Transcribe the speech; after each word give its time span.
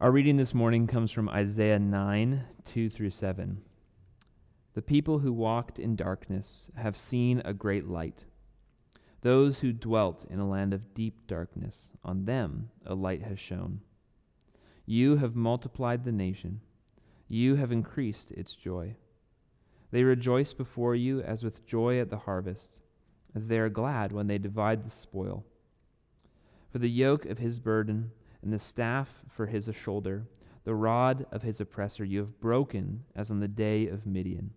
Our 0.00 0.12
reading 0.12 0.36
this 0.36 0.54
morning 0.54 0.86
comes 0.86 1.10
from 1.10 1.28
Isaiah 1.28 1.80
9 1.80 2.44
2 2.64 2.88
through 2.88 3.10
7. 3.10 3.60
The 4.74 4.80
people 4.80 5.18
who 5.18 5.32
walked 5.32 5.80
in 5.80 5.96
darkness 5.96 6.70
have 6.76 6.96
seen 6.96 7.42
a 7.44 7.52
great 7.52 7.88
light. 7.88 8.24
Those 9.22 9.58
who 9.58 9.72
dwelt 9.72 10.24
in 10.30 10.38
a 10.38 10.48
land 10.48 10.72
of 10.72 10.94
deep 10.94 11.26
darkness, 11.26 11.90
on 12.04 12.26
them 12.26 12.70
a 12.86 12.94
light 12.94 13.22
has 13.22 13.40
shone. 13.40 13.80
You 14.86 15.16
have 15.16 15.34
multiplied 15.34 16.04
the 16.04 16.12
nation, 16.12 16.60
you 17.26 17.56
have 17.56 17.72
increased 17.72 18.30
its 18.30 18.54
joy. 18.54 18.94
They 19.90 20.04
rejoice 20.04 20.52
before 20.52 20.94
you 20.94 21.22
as 21.22 21.42
with 21.42 21.66
joy 21.66 21.98
at 21.98 22.08
the 22.08 22.18
harvest, 22.18 22.82
as 23.34 23.48
they 23.48 23.58
are 23.58 23.68
glad 23.68 24.12
when 24.12 24.28
they 24.28 24.38
divide 24.38 24.84
the 24.84 24.92
spoil. 24.92 25.44
For 26.70 26.78
the 26.78 26.88
yoke 26.88 27.26
of 27.26 27.38
his 27.38 27.58
burden 27.58 28.12
and 28.42 28.52
the 28.52 28.58
staff 28.58 29.22
for 29.28 29.46
his 29.46 29.68
shoulder, 29.74 30.26
the 30.64 30.74
rod 30.74 31.26
of 31.32 31.42
his 31.42 31.60
oppressor 31.60 32.04
you 32.04 32.18
have 32.20 32.40
broken 32.40 33.04
as 33.14 33.30
on 33.30 33.40
the 33.40 33.48
day 33.48 33.88
of 33.88 34.06
Midian. 34.06 34.50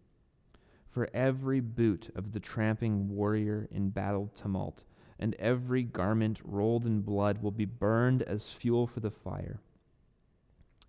For 0.90 1.10
every 1.14 1.62
boot 1.62 2.12
of 2.16 2.34
the 2.34 2.40
tramping 2.40 3.10
warrior 3.10 3.68
in 3.72 3.90
battle 3.90 4.30
tumult, 4.36 4.84
and 5.20 5.36
every 5.36 5.84
garment 5.84 6.42
rolled 6.44 6.86
in 6.86 7.02
blood 7.02 7.42
will 7.42 7.52
be 7.52 7.66
burned 7.66 8.24
as 8.24 8.50
fuel 8.50 8.88
for 8.88 9.00
the 9.00 9.12
fire. 9.12 9.62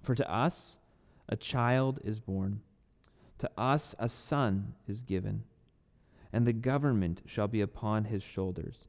For 0.02 0.14
to 0.14 0.28
us 0.28 0.78
a 1.28 1.36
child 1.36 2.00
is 2.02 2.18
born, 2.18 2.60
to 3.38 3.50
us 3.56 3.94
a 3.98 4.08
son 4.08 4.74
is 4.88 5.02
given, 5.02 5.44
and 6.32 6.46
the 6.46 6.52
government 6.52 7.22
shall 7.26 7.48
be 7.48 7.60
upon 7.60 8.04
his 8.04 8.22
shoulders. 8.22 8.88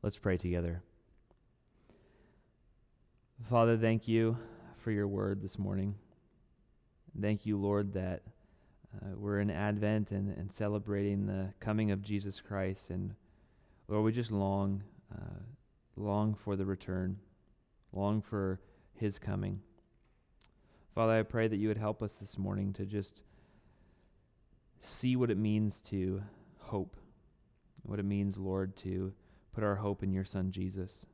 Let's 0.00 0.16
pray 0.16 0.36
together. 0.36 0.80
Father, 3.50 3.76
thank 3.76 4.06
you 4.06 4.36
for 4.76 4.92
your 4.92 5.08
word 5.08 5.42
this 5.42 5.58
morning. 5.58 5.96
Thank 7.20 7.44
you, 7.44 7.56
Lord, 7.56 7.92
that 7.94 8.22
uh, 8.94 9.16
we're 9.16 9.40
in 9.40 9.50
Advent 9.50 10.12
and, 10.12 10.30
and 10.36 10.52
celebrating 10.52 11.26
the 11.26 11.52
coming 11.58 11.90
of 11.90 12.00
Jesus 12.00 12.40
Christ. 12.40 12.90
And 12.90 13.12
Lord, 13.88 14.04
we 14.04 14.12
just 14.12 14.30
long, 14.30 14.84
uh, 15.12 15.40
long 15.96 16.32
for 16.32 16.54
the 16.54 16.64
return, 16.64 17.18
long 17.92 18.22
for 18.22 18.60
his 18.94 19.18
coming. 19.18 19.60
Father, 20.94 21.14
I 21.14 21.24
pray 21.24 21.48
that 21.48 21.56
you 21.56 21.66
would 21.66 21.76
help 21.76 22.04
us 22.04 22.14
this 22.14 22.38
morning 22.38 22.72
to 22.74 22.86
just 22.86 23.22
see 24.80 25.16
what 25.16 25.32
it 25.32 25.38
means 25.38 25.80
to 25.82 26.22
hope, 26.58 26.96
what 27.82 27.98
it 27.98 28.04
means, 28.04 28.38
Lord, 28.38 28.76
to 28.76 29.12
put 29.58 29.66
our 29.66 29.74
hope 29.74 30.04
in 30.04 30.12
your 30.12 30.24
Son, 30.24 30.52
Jesus. 30.52 31.04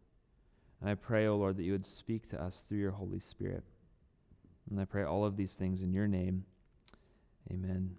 And 0.82 0.90
I 0.90 0.96
pray, 0.96 1.26
O 1.26 1.32
oh 1.32 1.36
Lord, 1.38 1.56
that 1.56 1.62
you 1.62 1.72
would 1.72 1.86
speak 1.86 2.28
to 2.28 2.42
us 2.42 2.62
through 2.68 2.76
your 2.76 2.90
Holy 2.90 3.18
Spirit. 3.18 3.64
And 4.68 4.78
I 4.78 4.84
pray 4.84 5.02
all 5.02 5.24
of 5.24 5.34
these 5.34 5.54
things 5.54 5.80
in 5.80 5.94
your 5.94 6.06
name. 6.06 6.44
Amen. 7.50 7.96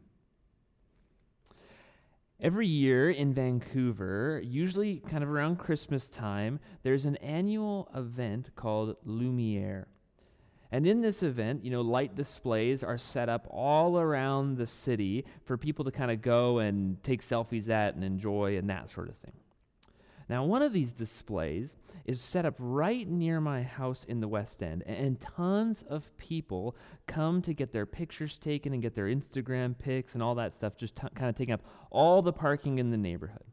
Every 2.39 2.67
year 2.67 3.09
in 3.09 3.33
Vancouver, 3.33 4.39
usually 4.45 4.97
kind 4.97 5.23
of 5.23 5.31
around 5.31 5.55
Christmas 5.55 6.09
time, 6.09 6.59
there's 6.83 7.07
an 7.07 7.15
annual 7.17 7.89
event 7.95 8.51
called 8.55 8.97
Lumiere. 9.03 9.87
And 10.71 10.85
in 10.85 11.01
this 11.01 11.23
event, 11.23 11.65
you 11.65 11.71
know, 11.71 11.81
light 11.81 12.13
displays 12.13 12.83
are 12.83 12.99
set 12.99 13.29
up 13.29 13.47
all 13.49 13.97
around 13.97 14.57
the 14.57 14.67
city 14.67 15.25
for 15.45 15.57
people 15.57 15.85
to 15.85 15.91
kind 15.91 16.11
of 16.11 16.21
go 16.21 16.59
and 16.59 17.01
take 17.01 17.23
selfies 17.23 17.67
at 17.67 17.95
and 17.95 18.03
enjoy 18.03 18.57
and 18.57 18.69
that 18.69 18.91
sort 18.91 19.09
of 19.09 19.17
thing. 19.17 19.33
Now, 20.27 20.43
one 20.43 20.63
of 20.63 20.73
these 20.73 20.91
displays 20.91 21.77
is 22.05 22.19
set 22.19 22.45
up 22.45 22.55
right 22.57 23.07
near 23.07 23.39
my 23.39 23.61
house 23.61 24.03
in 24.05 24.19
the 24.19 24.27
West 24.27 24.63
End, 24.63 24.81
and 24.87 25.19
tons 25.19 25.83
of 25.87 26.15
people 26.17 26.75
come 27.05 27.43
to 27.43 27.53
get 27.53 27.71
their 27.71 27.85
pictures 27.85 28.39
taken 28.39 28.73
and 28.73 28.81
get 28.81 28.95
their 28.95 29.05
Instagram 29.05 29.77
pics 29.77 30.15
and 30.15 30.23
all 30.23 30.33
that 30.35 30.53
stuff, 30.53 30.77
just 30.77 30.95
t- 30.95 31.07
kind 31.13 31.29
of 31.29 31.35
taking 31.35 31.53
up 31.53 31.61
all 31.91 32.23
the 32.23 32.33
parking 32.33 32.79
in 32.79 32.89
the 32.89 32.97
neighborhood. 32.97 33.43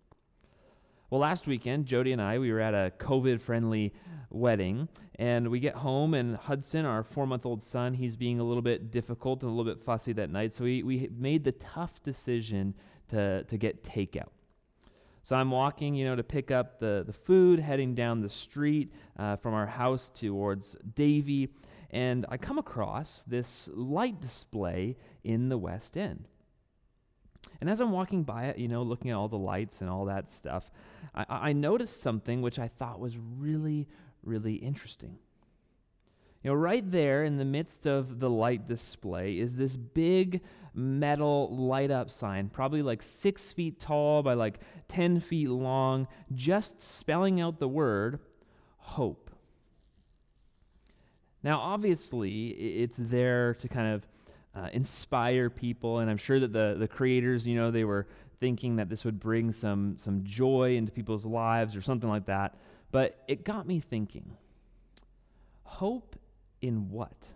Well, 1.10 1.20
last 1.20 1.46
weekend, 1.46 1.84
Jody 1.84 2.12
and 2.12 2.22
I, 2.22 2.38
we 2.38 2.50
were 2.50 2.60
at 2.60 2.72
a 2.72 2.90
COVID 2.98 3.38
friendly 3.42 3.92
wedding, 4.30 4.88
and 5.16 5.48
we 5.48 5.60
get 5.60 5.74
home, 5.74 6.14
and 6.14 6.36
Hudson, 6.36 6.86
our 6.86 7.02
four 7.02 7.26
month 7.26 7.44
old 7.44 7.62
son, 7.62 7.92
he's 7.92 8.16
being 8.16 8.40
a 8.40 8.44
little 8.44 8.62
bit 8.62 8.90
difficult 8.90 9.42
and 9.42 9.52
a 9.52 9.54
little 9.54 9.70
bit 9.70 9.84
fussy 9.84 10.14
that 10.14 10.30
night, 10.30 10.54
so 10.54 10.64
we, 10.64 10.82
we 10.82 11.10
made 11.18 11.44
the 11.44 11.52
tough 11.52 12.02
decision 12.02 12.72
to, 13.10 13.44
to 13.44 13.58
get 13.58 13.84
takeout. 13.84 14.30
So 15.22 15.36
I'm 15.36 15.50
walking, 15.52 15.94
you 15.94 16.04
know, 16.04 16.16
to 16.16 16.24
pick 16.24 16.50
up 16.50 16.80
the, 16.80 17.04
the 17.06 17.12
food, 17.12 17.60
heading 17.60 17.94
down 17.94 18.20
the 18.20 18.28
street 18.28 18.92
uh, 19.18 19.36
from 19.36 19.54
our 19.54 19.66
house 19.66 20.08
towards 20.08 20.76
Davie, 20.94 21.48
and 21.90 22.26
I 22.28 22.36
come 22.36 22.58
across 22.58 23.22
this 23.22 23.68
light 23.72 24.20
display 24.20 24.96
in 25.22 25.48
the 25.48 25.58
West 25.58 25.96
End. 25.96 26.26
And 27.60 27.70
as 27.70 27.80
I'm 27.80 27.92
walking 27.92 28.24
by 28.24 28.46
it, 28.46 28.58
you 28.58 28.66
know, 28.66 28.82
looking 28.82 29.12
at 29.12 29.16
all 29.16 29.28
the 29.28 29.38
lights 29.38 29.80
and 29.80 29.88
all 29.88 30.06
that 30.06 30.28
stuff, 30.28 30.72
I, 31.14 31.24
I 31.28 31.52
noticed 31.52 32.02
something 32.02 32.42
which 32.42 32.58
I 32.58 32.66
thought 32.66 32.98
was 32.98 33.16
really, 33.16 33.86
really 34.24 34.54
interesting. 34.54 35.18
You 36.42 36.50
know, 36.50 36.56
right 36.56 36.88
there 36.90 37.24
in 37.24 37.36
the 37.36 37.44
midst 37.44 37.86
of 37.86 38.18
the 38.18 38.28
light 38.28 38.66
display 38.66 39.38
is 39.38 39.54
this 39.54 39.76
big 39.76 40.40
metal 40.74 41.54
light 41.54 41.90
up 41.90 42.10
sign, 42.10 42.48
probably 42.48 42.82
like 42.82 43.00
six 43.02 43.52
feet 43.52 43.78
tall 43.78 44.22
by 44.22 44.34
like 44.34 44.58
10 44.88 45.20
feet 45.20 45.48
long, 45.48 46.08
just 46.34 46.80
spelling 46.80 47.40
out 47.40 47.60
the 47.60 47.68
word 47.68 48.18
hope. 48.78 49.30
Now, 51.44 51.60
obviously, 51.60 52.48
it's 52.48 52.96
there 52.96 53.54
to 53.54 53.68
kind 53.68 53.94
of 53.94 54.06
uh, 54.54 54.68
inspire 54.72 55.48
people, 55.48 55.98
and 55.98 56.10
I'm 56.10 56.16
sure 56.16 56.40
that 56.40 56.52
the, 56.52 56.76
the 56.78 56.88
creators, 56.88 57.46
you 57.46 57.56
know, 57.56 57.70
they 57.70 57.84
were 57.84 58.06
thinking 58.40 58.76
that 58.76 58.88
this 58.88 59.04
would 59.04 59.20
bring 59.20 59.52
some, 59.52 59.96
some 59.96 60.24
joy 60.24 60.76
into 60.76 60.90
people's 60.90 61.24
lives 61.24 61.76
or 61.76 61.82
something 61.82 62.08
like 62.08 62.26
that. 62.26 62.56
But 62.90 63.22
it 63.28 63.44
got 63.44 63.66
me 63.66 63.78
thinking 63.78 64.36
hope 65.64 66.16
in 66.62 66.88
what? 66.90 67.26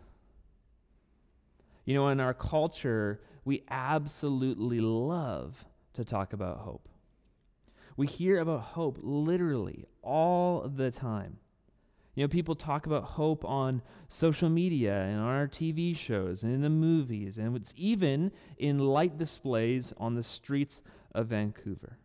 You 1.84 1.94
know, 1.94 2.08
in 2.08 2.20
our 2.20 2.34
culture, 2.34 3.20
we 3.44 3.62
absolutely 3.70 4.80
love 4.80 5.64
to 5.94 6.04
talk 6.04 6.32
about 6.32 6.58
hope. 6.58 6.88
We 7.96 8.06
hear 8.06 8.40
about 8.40 8.60
hope 8.60 8.98
literally 9.02 9.84
all 10.02 10.68
the 10.68 10.90
time. 10.90 11.38
You 12.14 12.24
know, 12.24 12.28
people 12.28 12.54
talk 12.54 12.86
about 12.86 13.04
hope 13.04 13.44
on 13.44 13.82
social 14.08 14.48
media 14.48 15.02
and 15.02 15.20
on 15.20 15.26
our 15.26 15.46
TV 15.46 15.94
shows 15.94 16.42
and 16.42 16.54
in 16.54 16.62
the 16.62 16.70
movies, 16.70 17.36
and 17.38 17.54
it's 17.54 17.74
even 17.76 18.32
in 18.56 18.78
light 18.78 19.18
displays 19.18 19.92
on 19.98 20.14
the 20.14 20.22
streets 20.22 20.82
of 21.14 21.28
Vancouver. 21.28 21.98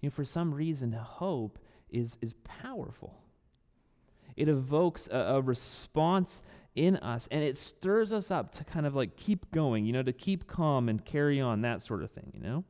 You 0.00 0.08
know, 0.08 0.10
for 0.10 0.24
some 0.24 0.52
reason, 0.52 0.92
hope 0.92 1.58
is, 1.90 2.16
is 2.22 2.34
powerful. 2.44 3.14
It 4.36 4.48
evokes 4.48 5.08
a, 5.08 5.16
a 5.16 5.40
response 5.40 6.42
in 6.74 6.96
us 6.96 7.26
and 7.30 7.42
it 7.42 7.56
stirs 7.56 8.12
us 8.12 8.30
up 8.30 8.52
to 8.52 8.64
kind 8.64 8.86
of 8.86 8.94
like 8.94 9.16
keep 9.16 9.50
going, 9.50 9.84
you 9.84 9.92
know, 9.92 10.02
to 10.02 10.12
keep 10.12 10.46
calm 10.46 10.88
and 10.88 11.04
carry 11.04 11.40
on, 11.40 11.62
that 11.62 11.82
sort 11.82 12.02
of 12.02 12.10
thing, 12.10 12.30
you 12.34 12.40
know? 12.40 12.64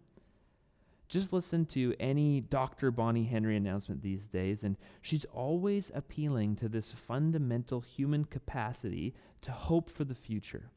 Just 1.09 1.33
listen 1.33 1.65
to 1.67 1.95
any 2.01 2.41
Dr. 2.41 2.91
Bonnie 2.91 3.25
Henry 3.25 3.57
announcement 3.57 4.03
these 4.03 4.27
days, 4.27 4.65
and 4.65 4.77
she's 5.03 5.25
always 5.27 5.93
appealing 5.95 6.57
to 6.57 6.69
this 6.69 6.91
fundamental 6.91 7.81
human 7.81 8.25
capacity 8.25 9.15
to 9.43 9.53
hope 9.53 9.89
for 9.89 10.03
the 10.05 10.17
future. 10.17 10.71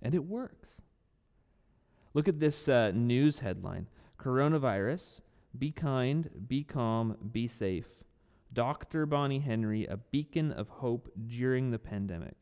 And 0.00 0.12
it 0.14 0.24
works. 0.24 0.82
Look 2.14 2.26
at 2.26 2.40
this 2.40 2.68
uh, 2.68 2.90
news 2.94 3.38
headline 3.38 3.86
Coronavirus, 4.18 5.20
be 5.58 5.70
kind, 5.70 6.28
be 6.48 6.64
calm, 6.64 7.16
be 7.32 7.46
safe. 7.46 8.01
Dr. 8.52 9.06
Bonnie 9.06 9.38
Henry, 9.38 9.86
a 9.86 9.96
beacon 9.96 10.52
of 10.52 10.68
hope 10.68 11.10
during 11.26 11.70
the 11.70 11.78
pandemic. 11.78 12.36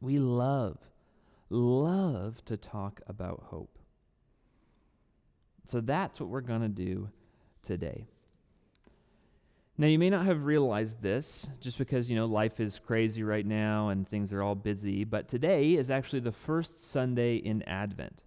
We 0.00 0.18
love, 0.18 0.78
love 1.48 2.44
to 2.46 2.56
talk 2.56 3.00
about 3.06 3.44
hope. 3.46 3.78
So 5.64 5.80
that's 5.80 6.20
what 6.20 6.28
we're 6.28 6.40
going 6.40 6.62
to 6.62 6.68
do 6.68 7.08
today. 7.62 8.06
Now, 9.78 9.86
you 9.86 9.98
may 9.98 10.10
not 10.10 10.26
have 10.26 10.44
realized 10.44 11.00
this 11.00 11.48
just 11.60 11.78
because, 11.78 12.10
you 12.10 12.16
know, 12.16 12.26
life 12.26 12.60
is 12.60 12.78
crazy 12.78 13.22
right 13.22 13.46
now 13.46 13.88
and 13.88 14.06
things 14.06 14.32
are 14.32 14.42
all 14.42 14.54
busy, 14.54 15.04
but 15.04 15.28
today 15.28 15.74
is 15.74 15.90
actually 15.90 16.20
the 16.20 16.32
first 16.32 16.90
Sunday 16.90 17.36
in 17.36 17.62
Advent. 17.62 18.22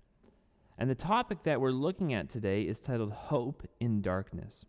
And 0.78 0.90
the 0.90 0.96
topic 0.96 1.44
that 1.44 1.62
we're 1.62 1.72
looking 1.72 2.14
at 2.14 2.30
today 2.30 2.64
is 2.64 2.80
titled 2.80 3.12
Hope 3.12 3.68
in 3.80 4.02
Darkness. 4.02 4.66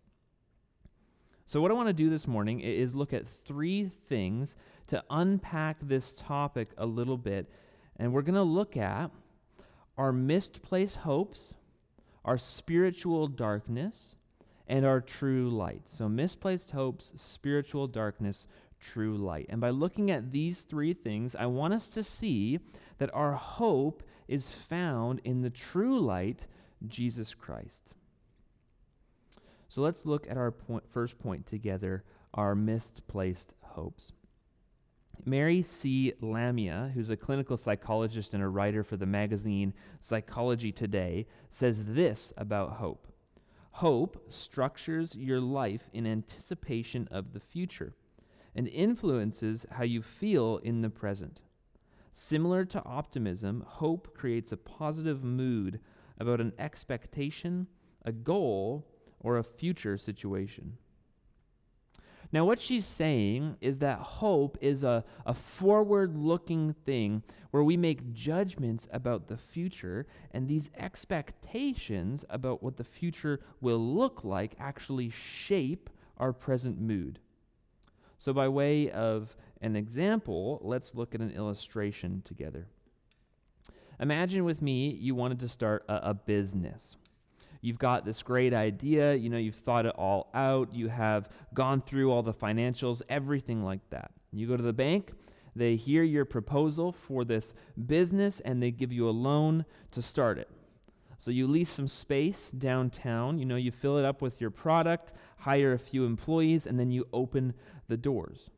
So, 1.49 1.61
what 1.61 1.71
I 1.71 1.75
want 1.75 1.89
to 1.89 1.93
do 1.93 2.11
this 2.11 2.27
morning 2.27 2.61
is 2.61 2.97
look 2.97 3.13
at 3.13 3.29
three 3.29 3.89
things 4.09 4.57
to 4.89 5.05
unpack 5.11 5.77
this 5.81 6.13
topic 6.15 6.71
a 6.77 6.85
little 6.85 7.17
bit. 7.17 7.49
And 7.99 8.13
we're 8.13 8.23
going 8.23 8.35
to 8.35 8.43
look 8.43 8.77
at 8.77 9.13
our 9.97 10.13
misplaced 10.13 10.97
hopes, 10.97 11.55
our 12.25 12.37
spiritual 12.37 13.29
darkness, 13.29 14.17
and 14.67 14.85
our 14.85 15.01
true 15.01 15.49
light. 15.49 15.83
So, 15.87 16.09
misplaced 16.09 16.73
hopes, 16.73 17.13
spiritual 17.15 17.87
darkness, 17.87 18.47
true 18.81 19.17
light. 19.17 19.47
And 19.49 19.61
by 19.61 19.71
looking 19.71 20.11
at 20.11 20.33
these 20.33 20.63
three 20.63 20.95
things, 20.95 21.37
I 21.37 21.47
want 21.47 21.75
us 21.75 21.87
to 21.91 22.03
see 22.03 22.59
that 22.99 23.15
our 23.15 23.35
hope 23.35 24.03
is 24.27 24.51
found 24.51 25.21
in 25.23 25.43
the 25.43 25.51
true 25.51 26.01
light, 26.01 26.49
Jesus 26.89 27.35
Christ. 27.35 27.95
So 29.69 29.83
let's 29.83 30.07
look 30.07 30.27
at 30.31 30.37
our 30.37 30.51
point, 30.51 30.85
first 30.89 31.19
point 31.19 31.47
together 31.47 32.05
our 32.35 32.55
misplaced 32.55 33.55
hopes. 33.61 34.13
Mary 35.25 35.63
C. 35.63 36.13
Lamia, 36.21 36.93
who's 36.95 37.11
a 37.11 37.17
clinical 37.17 37.57
psychologist 37.57 38.35
and 38.35 38.43
a 38.43 38.49
writer 38.49 38.85
for 38.85 38.97
the 38.97 39.07
magazine 39.07 39.73
Psychology 40.01 40.71
Today, 40.71 41.27
says 41.51 41.87
this 41.87 42.33
about 42.37 42.75
hope 42.75 43.09
Hope 43.73 44.25
structures 44.29 45.15
your 45.15 45.41
life 45.41 45.91
in 45.93 46.07
anticipation 46.07 47.09
of 47.11 47.33
the 47.33 47.41
future 47.41 47.95
and 48.55 48.69
influences 48.69 49.67
how 49.71 49.85
you 49.85 50.01
feel 50.01 50.59
in 50.59 50.81
the 50.81 50.89
present. 50.89 51.41
Similar 52.13 52.65
to 52.67 52.85
optimism, 52.85 53.63
hope 53.67 54.15
creates 54.15 54.53
a 54.53 54.57
positive 54.57 55.23
mood 55.23 55.81
about 56.19 56.41
an 56.41 56.55
expectation, 56.59 57.67
a 58.07 58.13
goal, 58.13 58.87
or 59.21 59.39
a 59.39 59.45
future 59.45 59.99
situation. 59.99 60.77
Now, 62.33 62.45
what 62.45 62.61
she's 62.61 62.85
saying 62.85 63.57
is 63.61 63.79
that 63.79 63.99
hope 63.99 64.59
is 64.61 64.83
a, 64.83 65.05
a 65.25 65.35
forward 65.35 66.17
looking 66.17 66.75
thing 66.85 67.23
where 67.51 67.63
we 67.63 67.77
make 67.77 68.13
judgments 68.13 68.89
about 68.93 69.29
the 69.29 69.37
future, 69.37 70.07
and 70.33 70.49
these 70.49 70.69
expectations 70.77 72.25
about 72.29 72.63
what 72.63 72.77
the 72.77 72.85
future 72.85 73.41
will 73.61 73.79
look 73.79 74.25
like 74.25 74.57
actually 74.59 75.11
shape 75.11 75.89
our 76.19 76.33
present 76.33 76.81
mood. 76.81 77.21
So, 78.19 78.33
by 78.33 78.49
way 78.49 78.91
of 78.91 79.37
an 79.61 79.77
example, 79.77 80.61
let's 80.63 80.95
look 80.95 81.15
at 81.15 81.21
an 81.21 81.31
illustration 81.31 82.23
together. 82.25 82.67
Imagine 84.01 84.45
with 84.45 84.61
me 84.61 84.91
you 84.91 85.15
wanted 85.15 85.41
to 85.41 85.49
start 85.49 85.85
a, 85.89 86.11
a 86.11 86.15
business. 86.15 86.97
You've 87.67 87.81
got 87.81 88.05
this 88.05 88.23
great 88.23 88.55
idea, 88.55 89.17
you 89.17 89.29
know, 89.29 89.39
you've 89.39 89.57
thought 89.57 89.87
it 89.87 89.95
all 89.99 90.31
out, 90.35 90.73
you 90.73 90.87
have 90.87 91.31
gone 91.53 91.81
through 91.81 92.13
all 92.13 92.23
the 92.23 92.33
financials, 92.33 93.03
everything 93.09 93.65
like 93.65 93.81
that. 93.91 94.13
You 94.33 94.47
go 94.47 94.57
to 94.57 94.63
the 94.63 94.73
bank, 94.73 95.11
they 95.57 95.75
hear 95.75 96.05
your 96.05 96.25
proposal 96.25 96.93
for 96.93 97.25
this 97.25 97.55
business, 97.89 98.39
and 98.39 98.63
they 98.63 98.71
give 98.71 98.93
you 98.93 99.09
a 99.09 99.11
loan 99.11 99.65
to 99.91 100.01
start 100.01 100.39
it. 100.39 100.49
So 101.19 101.33
you 101.33 101.49
lease 101.49 101.71
some 101.71 101.89
space 101.89 102.53
downtown, 102.53 103.37
you 103.37 103.47
know, 103.47 103.57
you 103.57 103.73
fill 103.73 103.99
it 103.99 104.05
up 104.05 104.23
with 104.23 104.41
your 104.41 104.51
product, 104.51 105.15
hire 105.37 105.73
a 105.73 105.79
few 105.81 106.05
employees, 106.05 106.69
and 106.69 106.79
then 106.79 106.93
you 106.93 107.09
open 107.13 107.53
the 107.89 107.97
doors. 107.97 108.49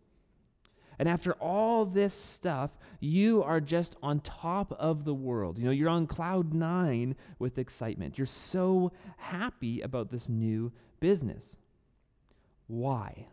And 0.98 1.08
after 1.08 1.32
all 1.34 1.84
this 1.84 2.12
stuff, 2.12 2.70
you 3.00 3.42
are 3.42 3.60
just 3.60 3.96
on 4.02 4.20
top 4.20 4.72
of 4.72 5.04
the 5.04 5.14
world. 5.14 5.58
You 5.58 5.66
know, 5.66 5.70
you're 5.70 5.88
on 5.88 6.06
cloud 6.06 6.52
nine 6.52 7.14
with 7.38 7.58
excitement. 7.58 8.18
You're 8.18 8.26
so 8.26 8.92
happy 9.16 9.80
about 9.80 10.10
this 10.10 10.28
new 10.28 10.72
business. 10.98 11.56
Why? 12.66 13.26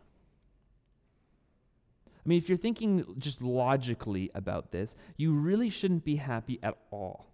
I 2.06 2.28
mean, 2.28 2.38
if 2.38 2.48
you're 2.48 2.58
thinking 2.58 3.04
just 3.18 3.42
logically 3.42 4.30
about 4.34 4.72
this, 4.72 4.94
you 5.16 5.32
really 5.32 5.70
shouldn't 5.70 6.04
be 6.04 6.16
happy 6.16 6.58
at 6.62 6.76
all. 6.90 7.26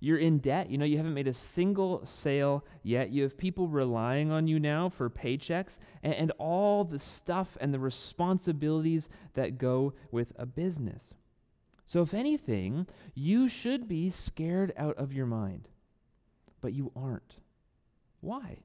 You're 0.00 0.18
in 0.18 0.38
debt. 0.38 0.70
You 0.70 0.78
know, 0.78 0.84
you 0.84 0.96
haven't 0.96 1.14
made 1.14 1.26
a 1.26 1.32
single 1.32 2.04
sale 2.04 2.64
yet. 2.82 3.10
You 3.10 3.22
have 3.22 3.36
people 3.36 3.68
relying 3.68 4.30
on 4.30 4.46
you 4.46 4.60
now 4.60 4.88
for 4.88 5.08
paychecks 5.08 5.78
and, 6.02 6.14
and 6.14 6.32
all 6.38 6.84
the 6.84 6.98
stuff 6.98 7.56
and 7.60 7.72
the 7.72 7.78
responsibilities 7.78 9.08
that 9.34 9.58
go 9.58 9.94
with 10.10 10.32
a 10.36 10.46
business. 10.46 11.14
So, 11.84 12.02
if 12.02 12.14
anything, 12.14 12.86
you 13.14 13.48
should 13.48 13.86
be 13.86 14.10
scared 14.10 14.72
out 14.76 14.96
of 14.96 15.12
your 15.12 15.26
mind. 15.26 15.68
But 16.60 16.72
you 16.72 16.90
aren't. 16.96 17.36
Why? 18.20 18.58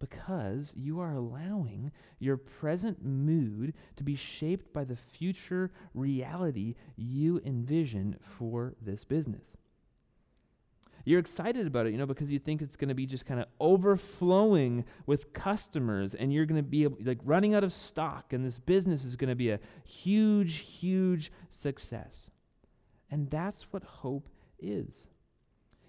Because 0.00 0.72
you 0.76 0.98
are 1.00 1.12
allowing 1.12 1.92
your 2.18 2.36
present 2.36 3.04
mood 3.04 3.74
to 3.96 4.04
be 4.04 4.16
shaped 4.16 4.72
by 4.72 4.84
the 4.84 4.96
future 4.96 5.70
reality 5.94 6.74
you 6.96 7.40
envision 7.44 8.16
for 8.20 8.74
this 8.80 9.04
business. 9.04 9.57
You're 11.04 11.20
excited 11.20 11.66
about 11.66 11.86
it, 11.86 11.92
you 11.92 11.98
know, 11.98 12.06
because 12.06 12.30
you 12.30 12.38
think 12.38 12.60
it's 12.60 12.76
going 12.76 12.88
to 12.88 12.94
be 12.94 13.06
just 13.06 13.24
kind 13.24 13.40
of 13.40 13.46
overflowing 13.60 14.84
with 15.06 15.32
customers 15.32 16.14
and 16.14 16.32
you're 16.32 16.46
going 16.46 16.62
to 16.62 16.68
be 16.68 16.86
like 16.86 17.18
running 17.24 17.54
out 17.54 17.64
of 17.64 17.72
stock 17.72 18.32
and 18.32 18.44
this 18.44 18.58
business 18.58 19.04
is 19.04 19.16
going 19.16 19.30
to 19.30 19.36
be 19.36 19.50
a 19.50 19.60
huge, 19.84 20.58
huge 20.58 21.32
success. 21.50 22.28
And 23.10 23.30
that's 23.30 23.64
what 23.72 23.82
hope 23.82 24.28
is. 24.58 25.06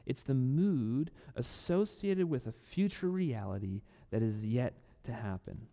It's 0.06 0.24
the 0.24 0.34
mood 0.34 1.12
associated 1.36 2.30
with 2.30 2.48
a 2.48 2.52
future 2.52 3.10
reality 3.10 3.82
that 4.12 4.24
is 4.24 4.44
yet 4.44 4.74
to 5.04 5.12
happen. 5.12 5.68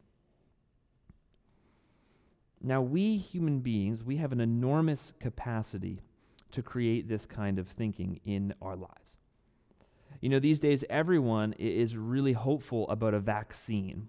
Now, 2.62 2.82
we 2.82 3.16
human 3.16 3.60
beings, 3.60 4.02
we 4.02 4.16
have 4.16 4.32
an 4.32 4.40
enormous 4.40 5.12
capacity 5.20 6.00
to 6.50 6.62
create 6.62 7.08
this 7.08 7.26
kind 7.26 7.58
of 7.58 7.68
thinking 7.68 8.20
in 8.24 8.54
our 8.60 8.76
lives. 8.76 9.18
You 10.20 10.28
know, 10.28 10.38
these 10.38 10.60
days 10.60 10.84
everyone 10.88 11.54
is 11.58 11.96
really 11.96 12.32
hopeful 12.32 12.88
about 12.88 13.14
a 13.14 13.20
vaccine. 13.20 14.08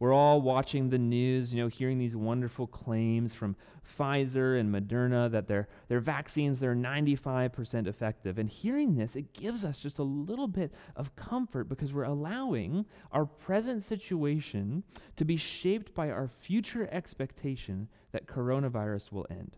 We're 0.00 0.12
all 0.12 0.40
watching 0.40 0.90
the 0.90 0.98
news, 0.98 1.52
you 1.52 1.60
know, 1.60 1.66
hearing 1.66 1.98
these 1.98 2.14
wonderful 2.14 2.68
claims 2.68 3.34
from 3.34 3.56
Pfizer 3.98 4.60
and 4.60 4.72
Moderna 4.72 5.28
that 5.32 5.48
their, 5.48 5.68
their 5.88 5.98
vaccines 5.98 6.62
are 6.62 6.74
95% 6.74 7.88
effective. 7.88 8.38
And 8.38 8.48
hearing 8.48 8.94
this, 8.94 9.16
it 9.16 9.32
gives 9.32 9.64
us 9.64 9.80
just 9.80 9.98
a 9.98 10.04
little 10.04 10.46
bit 10.46 10.72
of 10.94 11.14
comfort 11.16 11.68
because 11.68 11.92
we're 11.92 12.04
allowing 12.04 12.84
our 13.10 13.26
present 13.26 13.82
situation 13.82 14.84
to 15.16 15.24
be 15.24 15.36
shaped 15.36 15.92
by 15.94 16.10
our 16.10 16.28
future 16.28 16.88
expectation 16.92 17.88
that 18.12 18.26
coronavirus 18.26 19.10
will 19.10 19.26
end. 19.30 19.56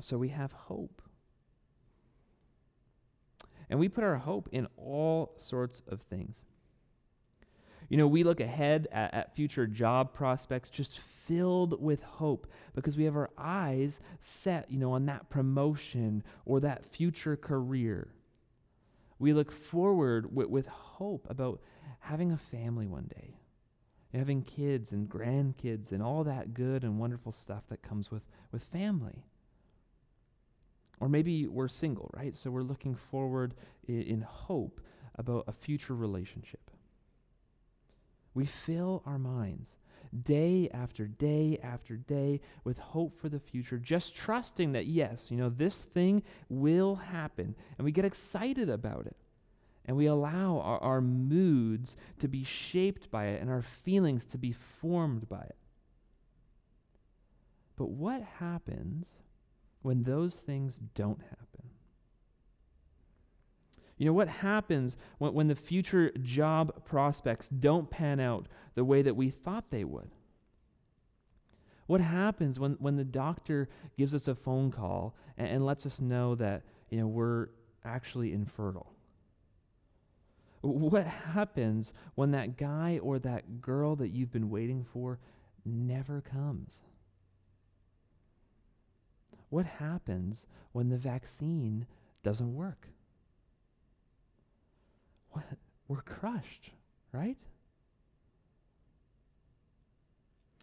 So 0.00 0.18
we 0.18 0.28
have 0.30 0.50
hope. 0.50 1.02
And 3.68 3.78
we 3.78 3.88
put 3.88 4.04
our 4.04 4.16
hope 4.16 4.48
in 4.52 4.68
all 4.76 5.34
sorts 5.36 5.82
of 5.88 6.02
things. 6.02 6.36
You 7.88 7.96
know, 7.96 8.08
we 8.08 8.24
look 8.24 8.40
ahead 8.40 8.88
at, 8.90 9.14
at, 9.14 9.36
future 9.36 9.66
job 9.66 10.12
prospects 10.12 10.68
just 10.68 10.98
filled 10.98 11.80
with 11.80 12.02
hope 12.02 12.48
because 12.74 12.96
we 12.96 13.04
have 13.04 13.16
our 13.16 13.30
eyes 13.38 14.00
set, 14.20 14.70
you 14.70 14.78
know, 14.78 14.92
on 14.92 15.06
that 15.06 15.28
promotion 15.30 16.24
or 16.44 16.60
that 16.60 16.84
future 16.86 17.36
career. 17.36 18.08
We 19.18 19.32
look 19.32 19.52
forward 19.52 20.34
with, 20.34 20.48
with 20.48 20.66
hope 20.66 21.26
about 21.30 21.60
having 22.00 22.32
a 22.32 22.36
family 22.36 22.86
one 22.86 23.08
day, 23.14 23.38
having 24.12 24.42
kids 24.42 24.92
and 24.92 25.08
grandkids 25.08 25.92
and 25.92 26.02
all 26.02 26.24
that 26.24 26.54
good 26.54 26.82
and 26.82 26.98
wonderful 26.98 27.32
stuff 27.32 27.64
that 27.68 27.82
comes 27.82 28.10
with, 28.10 28.22
with 28.50 28.64
family. 28.64 29.24
Or 31.00 31.08
maybe 31.08 31.46
we're 31.46 31.68
single, 31.68 32.10
right? 32.14 32.34
So 32.34 32.50
we're 32.50 32.62
looking 32.62 32.94
forward 32.94 33.54
in, 33.86 34.22
hope 34.22 34.80
about 35.16 35.44
a 35.46 35.52
future 35.52 35.94
relationship. 35.94 36.70
We 38.34 38.46
fill 38.46 39.02
our 39.06 39.18
minds 39.18 39.76
day 40.24 40.70
after 40.72 41.06
day 41.06 41.58
after 41.62 41.96
day 41.96 42.40
with 42.64 42.78
hope 42.78 43.18
for 43.18 43.28
the 43.28 43.40
future, 43.40 43.78
just 43.78 44.14
trusting 44.14 44.72
that, 44.72 44.86
yes, 44.86 45.30
you 45.30 45.36
know, 45.36 45.50
this 45.50 45.78
thing 45.78 46.22
will 46.48 46.96
happen. 46.96 47.54
And 47.76 47.84
we 47.84 47.92
get 47.92 48.04
excited 48.04 48.70
about 48.70 49.06
it. 49.06 49.16
And 49.86 49.96
we 49.96 50.06
allow 50.06 50.60
our, 50.60 50.78
our 50.80 51.00
moods 51.00 51.96
to 52.18 52.28
be 52.28 52.42
shaped 52.44 53.10
by 53.10 53.26
it 53.26 53.40
and 53.40 53.50
our 53.50 53.62
feelings 53.62 54.24
to 54.26 54.38
be 54.38 54.52
formed 54.52 55.28
by 55.28 55.42
it. 55.42 55.56
But 57.76 57.90
what 57.90 58.22
happens 58.22 59.06
when 59.86 60.02
those 60.02 60.34
things 60.34 60.80
don't 60.96 61.20
happen. 61.20 61.70
You 63.98 64.06
know, 64.06 64.12
what 64.12 64.26
happens 64.26 64.96
when, 65.18 65.32
when 65.32 65.46
the 65.46 65.54
future 65.54 66.10
job 66.22 66.84
prospects 66.84 67.48
don't 67.50 67.88
pan 67.88 68.18
out 68.18 68.48
the 68.74 68.84
way 68.84 69.02
that 69.02 69.14
we 69.14 69.30
thought 69.30 69.70
they 69.70 69.84
would? 69.84 70.10
What 71.86 72.00
happens 72.00 72.58
when, 72.58 72.72
when 72.80 72.96
the 72.96 73.04
doctor 73.04 73.68
gives 73.96 74.12
us 74.12 74.26
a 74.26 74.34
phone 74.34 74.72
call 74.72 75.14
and, 75.38 75.46
and 75.46 75.64
lets 75.64 75.86
us 75.86 76.00
know 76.00 76.34
that, 76.34 76.64
you 76.90 76.98
know, 76.98 77.06
we're 77.06 77.50
actually 77.84 78.32
infertile? 78.32 78.92
What 80.62 81.06
happens 81.06 81.92
when 82.16 82.32
that 82.32 82.56
guy 82.56 82.98
or 83.04 83.20
that 83.20 83.60
girl 83.60 83.94
that 83.94 84.08
you've 84.08 84.32
been 84.32 84.50
waiting 84.50 84.84
for 84.92 85.20
never 85.64 86.22
comes? 86.22 86.80
What 89.56 89.64
happens 89.64 90.44
when 90.72 90.90
the 90.90 90.98
vaccine 90.98 91.86
doesn't 92.22 92.54
work? 92.54 92.88
What? 95.30 95.44
We're 95.88 96.02
crushed, 96.02 96.72
right? 97.10 97.38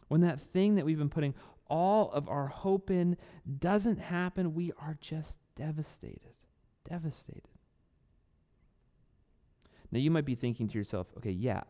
When 0.10 0.22
that 0.22 0.40
thing 0.40 0.76
that 0.76 0.86
we've 0.86 1.00
been 1.00 1.10
putting 1.10 1.34
all 1.68 2.12
of 2.12 2.30
our 2.30 2.46
hope 2.46 2.92
in 2.92 3.18
doesn't 3.58 3.98
happen, 3.98 4.54
we 4.54 4.72
are 4.80 4.96
just 5.02 5.40
devastated. 5.56 6.36
Devastated. 6.88 7.50
Now 9.92 9.98
you 9.98 10.12
might 10.12 10.26
be 10.26 10.36
thinking 10.36 10.68
to 10.68 10.78
yourself, 10.78 11.08
okay, 11.18 11.32
yeah, 11.32 11.62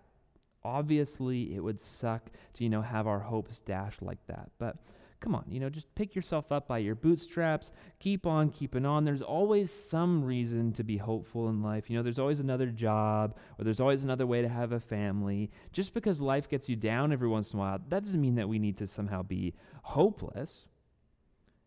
obviously 0.62 1.56
it 1.56 1.62
would 1.62 1.80
suck 1.80 2.32
to, 2.56 2.66
you 2.66 2.70
know, 2.70 2.82
have 2.82 3.08
our 3.08 3.22
hopes 3.22 3.62
dashed 3.62 4.02
like 4.02 4.20
that. 4.28 4.50
But 4.60 4.76
come 5.24 5.36
on, 5.36 5.46
you 5.48 5.58
know, 5.58 5.70
just 5.70 5.94
pick 5.96 6.16
yourself 6.16 6.52
up 6.52 6.68
by 6.68 6.78
your 6.78 6.96
bootstraps, 6.96 7.72
keep 8.00 8.28
on 8.28 8.50
keeping 8.50 8.86
on. 8.86 9.06
There's 9.06 9.22
always 9.22 9.72
some 9.72 10.22
reason 10.22 10.74
to 10.74 10.84
be 10.84 10.98
hopeful 10.98 11.48
in 11.48 11.64
life. 11.64 11.90
You 11.90 11.96
know, 11.96 12.04
there's 12.04 12.20
always 12.20 12.42
another 12.42 12.68
job 12.68 13.38
or 13.58 13.64
there's 13.64 13.80
always 13.80 14.04
another 14.04 14.28
way 14.28 14.42
to 14.42 14.50
have 14.50 14.74
a 14.74 14.80
family. 14.82 15.50
Just 15.72 15.94
because 15.94 16.20
life 16.20 16.50
gets 16.50 16.68
you 16.68 16.76
down 16.76 17.14
every 17.14 17.30
once 17.30 17.54
in 17.54 17.60
a 17.60 17.62
while, 17.62 17.80
that 17.88 18.04
doesn't 18.04 18.20
mean 18.20 18.36
that 18.36 18.50
we 18.50 18.60
need 18.60 18.78
to 18.78 18.86
somehow 18.86 19.24
be 19.24 19.54
hopeless. 19.82 20.66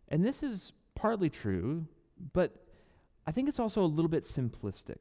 And 0.09 0.23
this 0.23 0.43
is 0.43 0.73
partly 0.95 1.31
true, 1.31 1.87
but 2.35 2.55
I 3.27 3.33
think 3.33 3.49
it's 3.49 3.59
also 3.59 3.83
a 3.83 3.87
little 3.87 4.11
bit 4.11 4.25
simplistic 4.25 4.99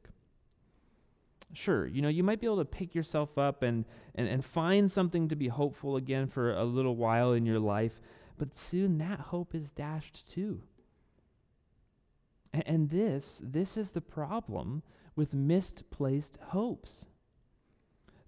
sure, 1.52 1.86
you 1.86 2.02
know, 2.02 2.08
you 2.08 2.22
might 2.22 2.40
be 2.40 2.46
able 2.46 2.58
to 2.58 2.64
pick 2.64 2.94
yourself 2.94 3.38
up 3.38 3.62
and, 3.62 3.84
and, 4.14 4.28
and 4.28 4.44
find 4.44 4.90
something 4.90 5.28
to 5.28 5.36
be 5.36 5.48
hopeful 5.48 5.96
again 5.96 6.26
for 6.26 6.54
a 6.54 6.64
little 6.64 6.96
while 6.96 7.32
in 7.32 7.46
your 7.46 7.58
life, 7.58 8.00
but 8.38 8.56
soon 8.56 8.98
that 8.98 9.20
hope 9.20 9.54
is 9.54 9.72
dashed 9.72 10.30
too. 10.30 10.62
And, 12.52 12.62
and 12.66 12.90
this, 12.90 13.40
this 13.42 13.76
is 13.76 13.90
the 13.90 14.00
problem 14.00 14.82
with 15.14 15.32
misplaced 15.34 16.38
hopes. 16.48 17.06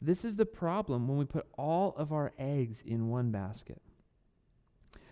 This 0.01 0.25
is 0.25 0.37
the 0.37 0.47
problem 0.47 1.09
when 1.09 1.19
we 1.19 1.25
put 1.25 1.47
all 1.57 1.95
of 1.97 2.13
our 2.13 2.33
eggs 2.39 2.83
in 2.87 3.09
one 3.09 3.31
basket. 3.31 3.83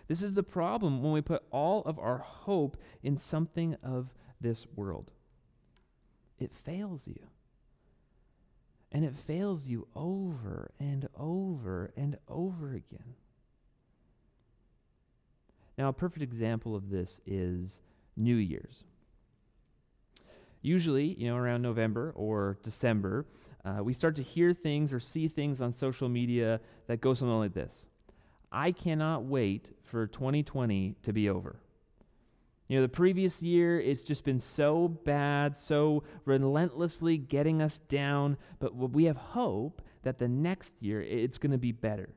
This 0.07 0.21
is 0.21 0.33
the 0.33 0.43
problem 0.43 1.03
when 1.03 1.11
we 1.11 1.21
put 1.21 1.43
all 1.51 1.83
of 1.83 1.99
our 1.99 2.19
hope 2.19 2.77
in 3.03 3.17
something 3.17 3.75
of 3.83 4.13
this 4.39 4.65
world. 4.75 5.11
It 6.39 6.53
fails 6.53 7.07
you. 7.07 7.19
And 8.91 9.03
it 9.03 9.13
fails 9.13 9.67
you 9.67 9.87
over 9.95 10.71
and 10.79 11.09
over 11.17 11.91
and 11.97 12.17
over 12.29 12.73
again. 12.73 13.15
Now, 15.77 15.89
a 15.89 15.93
perfect 15.93 16.23
example 16.23 16.75
of 16.75 16.89
this 16.89 17.21
is 17.25 17.81
New 18.15 18.35
Year's. 18.35 18.83
Usually, 20.61 21.13
you 21.13 21.27
know, 21.27 21.37
around 21.37 21.61
November 21.61 22.13
or 22.15 22.57
December, 22.63 23.25
uh, 23.63 23.83
we 23.83 23.93
start 23.93 24.15
to 24.15 24.23
hear 24.23 24.53
things 24.53 24.91
or 24.91 24.99
see 24.99 25.27
things 25.27 25.61
on 25.61 25.71
social 25.71 26.09
media 26.09 26.59
that 26.87 26.99
go 26.99 27.13
something 27.13 27.37
like 27.37 27.53
this 27.53 27.85
I 28.51 28.71
cannot 28.71 29.25
wait 29.25 29.69
for 29.83 30.07
2020 30.07 30.95
to 31.03 31.13
be 31.13 31.29
over. 31.29 31.59
You 32.67 32.77
know, 32.77 32.81
the 32.81 32.89
previous 32.89 33.41
year, 33.41 33.79
it's 33.79 34.03
just 34.03 34.25
been 34.25 34.39
so 34.39 34.87
bad, 34.87 35.57
so 35.57 36.03
relentlessly 36.25 37.17
getting 37.17 37.61
us 37.61 37.79
down, 37.79 38.35
but 38.59 38.75
we 38.75 39.05
have 39.05 39.15
hope 39.15 39.81
that 40.03 40.17
the 40.17 40.27
next 40.27 40.73
year 40.81 41.01
it's 41.01 41.37
going 41.37 41.51
to 41.51 41.57
be 41.57 41.71
better. 41.71 42.09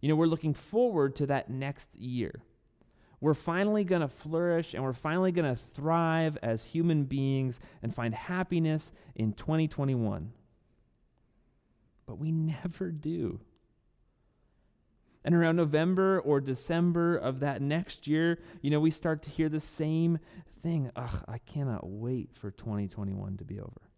You 0.00 0.08
know, 0.08 0.16
we're 0.16 0.26
looking 0.26 0.54
forward 0.54 1.14
to 1.16 1.26
that 1.26 1.50
next 1.50 1.94
year. 1.94 2.42
We're 3.22 3.34
finally 3.34 3.84
going 3.84 4.02
to 4.02 4.08
flourish 4.08 4.74
and 4.74 4.82
we're 4.82 4.92
finally 4.92 5.30
going 5.30 5.48
to 5.48 5.62
thrive 5.74 6.36
as 6.42 6.64
human 6.64 7.04
beings 7.04 7.60
and 7.80 7.94
find 7.94 8.12
happiness 8.12 8.90
in 9.14 9.32
2021. 9.32 10.32
But 12.04 12.18
we 12.18 12.32
never 12.32 12.90
do. 12.90 13.38
And 15.24 15.36
around 15.36 15.54
November 15.54 16.18
or 16.18 16.40
December 16.40 17.16
of 17.16 17.38
that 17.40 17.62
next 17.62 18.08
year, 18.08 18.40
you 18.60 18.70
know, 18.70 18.80
we 18.80 18.90
start 18.90 19.22
to 19.22 19.30
hear 19.30 19.48
the 19.48 19.60
same 19.60 20.18
thing. 20.64 20.90
Ugh, 20.96 21.24
I 21.28 21.38
cannot 21.38 21.88
wait 21.88 22.30
for 22.34 22.50
2021 22.50 23.36
to 23.36 23.44
be 23.44 23.60
over. 23.60 23.92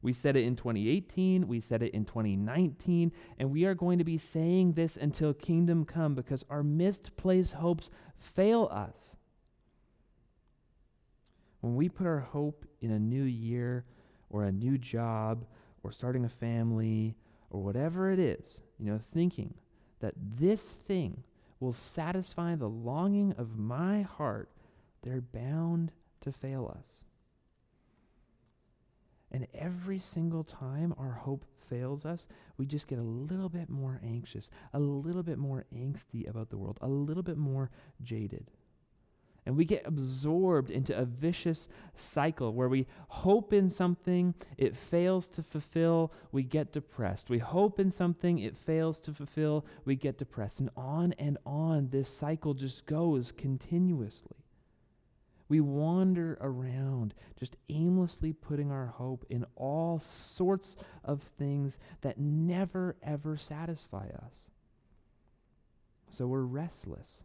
We 0.00 0.12
said 0.12 0.36
it 0.36 0.44
in 0.44 0.54
2018, 0.54 1.48
we 1.48 1.60
said 1.60 1.82
it 1.82 1.92
in 1.92 2.04
2019, 2.04 3.10
and 3.38 3.50
we 3.50 3.64
are 3.64 3.74
going 3.74 3.98
to 3.98 4.04
be 4.04 4.16
saying 4.16 4.74
this 4.74 4.96
until 4.96 5.34
kingdom 5.34 5.84
come 5.84 6.14
because 6.14 6.44
our 6.50 6.62
misplaced 6.62 7.54
hopes 7.54 7.90
fail 8.18 8.68
us. 8.70 9.16
When 11.60 11.74
we 11.74 11.88
put 11.88 12.06
our 12.06 12.20
hope 12.20 12.64
in 12.80 12.92
a 12.92 12.98
new 12.98 13.24
year 13.24 13.84
or 14.30 14.44
a 14.44 14.52
new 14.52 14.78
job 14.78 15.44
or 15.82 15.92
starting 15.92 16.24
a 16.24 16.28
family 16.28 17.16
or 17.50 17.62
whatever 17.62 18.10
it 18.10 18.18
is, 18.18 18.60
you 18.78 18.86
know, 18.86 19.00
thinking 19.12 19.54
that 20.00 20.14
this 20.36 20.70
thing 20.70 21.24
will 21.60 21.72
satisfy 21.72 22.54
the 22.54 22.68
longing 22.68 23.32
of 23.36 23.58
my 23.58 24.02
heart, 24.02 24.48
they're 25.02 25.20
bound 25.20 25.90
to 26.20 26.30
fail 26.30 26.72
us. 26.78 27.02
And 29.32 29.46
every 29.54 29.98
single 29.98 30.44
time 30.44 30.94
our 30.98 31.12
hope 31.12 31.44
fails 31.68 32.04
us, 32.04 32.26
we 32.56 32.66
just 32.66 32.88
get 32.88 32.98
a 32.98 33.02
little 33.02 33.48
bit 33.48 33.68
more 33.68 34.00
anxious, 34.04 34.50
a 34.72 34.78
little 34.78 35.22
bit 35.22 35.38
more 35.38 35.64
angsty 35.74 36.28
about 36.28 36.50
the 36.50 36.58
world, 36.58 36.78
a 36.82 36.88
little 36.88 37.22
bit 37.22 37.36
more 37.36 37.70
jaded. 38.02 38.50
And 39.46 39.56
we 39.56 39.64
get 39.64 39.86
absorbed 39.86 40.70
into 40.70 40.94
a 40.94 41.06
vicious 41.06 41.68
cycle 41.94 42.52
where 42.52 42.68
we 42.68 42.86
hope 43.08 43.54
in 43.54 43.70
something, 43.70 44.34
it 44.58 44.76
fails 44.76 45.26
to 45.28 45.42
fulfill, 45.42 46.12
we 46.32 46.42
get 46.42 46.72
depressed. 46.72 47.30
We 47.30 47.38
hope 47.38 47.80
in 47.80 47.90
something, 47.90 48.40
it 48.40 48.58
fails 48.58 49.00
to 49.00 49.14
fulfill, 49.14 49.64
we 49.86 49.96
get 49.96 50.18
depressed. 50.18 50.60
And 50.60 50.68
on 50.76 51.14
and 51.18 51.38
on, 51.46 51.88
this 51.88 52.10
cycle 52.10 52.52
just 52.52 52.84
goes 52.84 53.32
continuously. 53.32 54.36
We 55.48 55.60
wander 55.60 56.36
around, 56.40 57.14
just 57.38 57.56
aimlessly 57.68 58.32
putting 58.32 58.70
our 58.70 58.86
hope 58.86 59.24
in 59.30 59.46
all 59.56 59.98
sorts 59.98 60.76
of 61.04 61.22
things 61.22 61.78
that 62.02 62.18
never, 62.18 62.96
ever 63.02 63.36
satisfy 63.36 64.08
us. 64.08 64.50
So 66.10 66.26
we're 66.26 66.42
restless 66.42 67.22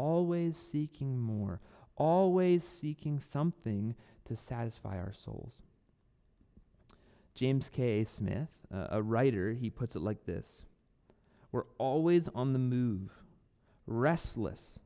always 0.00 0.56
seeking 0.56 1.18
more, 1.18 1.60
always 1.96 2.64
seeking 2.64 3.20
something 3.20 3.94
to 4.24 4.36
satisfy 4.36 4.96
our 4.96 5.12
souls. 5.12 5.62
James 7.34 7.68
K. 7.68 8.00
A. 8.00 8.06
Smith, 8.06 8.48
uh, 8.72 8.86
a 8.90 9.02
writer, 9.02 9.52
he 9.52 9.68
puts 9.70 9.96
it 9.96 10.00
like 10.00 10.24
this 10.24 10.64
We're 11.52 11.66
always 11.78 12.28
on 12.28 12.52
the 12.52 12.58
move, 12.58 13.10
restless, 13.86 14.78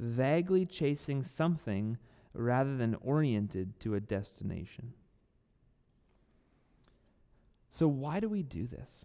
vaguely 0.00 0.64
chasing 0.64 1.22
something 1.22 1.98
rather 2.32 2.76
than 2.76 2.94
oriented 2.96 3.78
to 3.80 3.94
a 3.94 4.00
destination. 4.00 4.94
So, 7.68 7.86
why 7.86 8.18
do 8.18 8.28
we 8.28 8.42
do 8.42 8.66
this? 8.66 9.04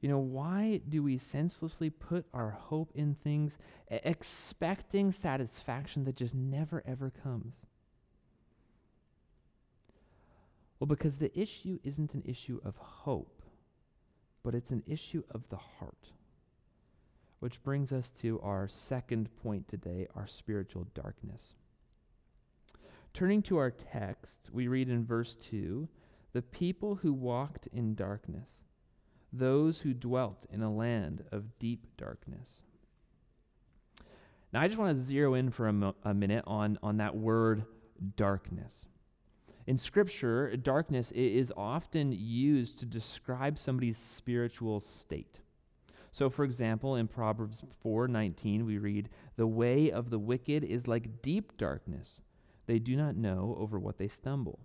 You 0.00 0.10
know, 0.10 0.18
why 0.18 0.82
do 0.90 1.02
we 1.02 1.16
senselessly 1.16 1.88
put 1.88 2.26
our 2.34 2.50
hope 2.50 2.90
in 2.94 3.14
things, 3.14 3.56
expecting 3.88 5.12
satisfaction 5.12 6.04
that 6.04 6.16
just 6.16 6.34
never 6.34 6.82
ever 6.86 7.10
comes? 7.22 7.54
Well, 10.78 10.88
because 10.88 11.16
the 11.16 11.36
issue 11.38 11.78
isn't 11.84 12.12
an 12.12 12.22
issue 12.26 12.60
of 12.64 12.76
hope, 12.76 13.42
but 14.42 14.54
it's 14.54 14.72
an 14.72 14.82
issue 14.86 15.22
of 15.30 15.48
the 15.48 15.56
heart. 15.56 16.10
Which 17.44 17.62
brings 17.62 17.92
us 17.92 18.08
to 18.22 18.40
our 18.40 18.68
second 18.68 19.28
point 19.42 19.68
today 19.68 20.08
our 20.16 20.26
spiritual 20.26 20.86
darkness. 20.94 21.56
Turning 23.12 23.42
to 23.42 23.58
our 23.58 23.70
text, 23.70 24.48
we 24.50 24.66
read 24.66 24.88
in 24.88 25.04
verse 25.04 25.34
2 25.50 25.86
the 26.32 26.40
people 26.40 26.94
who 26.94 27.12
walked 27.12 27.66
in 27.66 27.94
darkness 27.94 28.48
those 29.30 29.78
who 29.78 29.92
dwelt 29.92 30.46
in 30.50 30.62
a 30.62 30.74
land 30.74 31.22
of 31.32 31.58
deep 31.58 31.86
darkness. 31.98 32.62
Now, 34.50 34.62
I 34.62 34.66
just 34.66 34.80
want 34.80 34.96
to 34.96 35.02
zero 35.02 35.34
in 35.34 35.50
for 35.50 35.68
a, 35.68 35.72
mo- 35.74 35.96
a 36.02 36.14
minute 36.14 36.44
on, 36.46 36.78
on 36.82 36.96
that 36.96 37.14
word 37.14 37.66
darkness. 38.16 38.86
In 39.66 39.76
Scripture, 39.76 40.56
darkness 40.56 41.12
is 41.12 41.52
often 41.54 42.10
used 42.10 42.78
to 42.78 42.86
describe 42.86 43.58
somebody's 43.58 43.98
spiritual 43.98 44.80
state. 44.80 45.40
So, 46.14 46.30
for 46.30 46.44
example, 46.44 46.94
in 46.94 47.08
Proverbs 47.08 47.64
4:19, 47.84 48.64
we 48.64 48.78
read, 48.78 49.08
"The 49.34 49.48
way 49.48 49.90
of 49.90 50.10
the 50.10 50.18
wicked 50.20 50.62
is 50.62 50.86
like 50.86 51.20
deep 51.22 51.56
darkness; 51.56 52.20
they 52.66 52.78
do 52.78 52.94
not 52.94 53.16
know 53.16 53.56
over 53.58 53.80
what 53.80 53.98
they 53.98 54.06
stumble." 54.06 54.60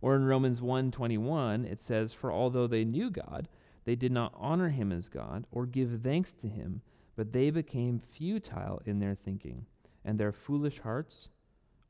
Or 0.00 0.14
in 0.14 0.26
Romans 0.26 0.60
1:21, 0.60 1.64
it 1.64 1.80
says, 1.80 2.14
"For 2.14 2.30
although 2.30 2.68
they 2.68 2.84
knew 2.84 3.10
God, 3.10 3.48
they 3.82 3.96
did 3.96 4.12
not 4.12 4.32
honor 4.36 4.68
him 4.68 4.92
as 4.92 5.08
God 5.08 5.44
or 5.50 5.66
give 5.66 6.02
thanks 6.02 6.32
to 6.34 6.46
him, 6.46 6.82
but 7.16 7.32
they 7.32 7.50
became 7.50 7.98
futile 7.98 8.80
in 8.86 9.00
their 9.00 9.16
thinking, 9.16 9.66
and 10.04 10.20
their 10.20 10.30
foolish 10.30 10.78
hearts 10.78 11.30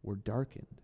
were 0.03 0.17
darkened." 0.17 0.81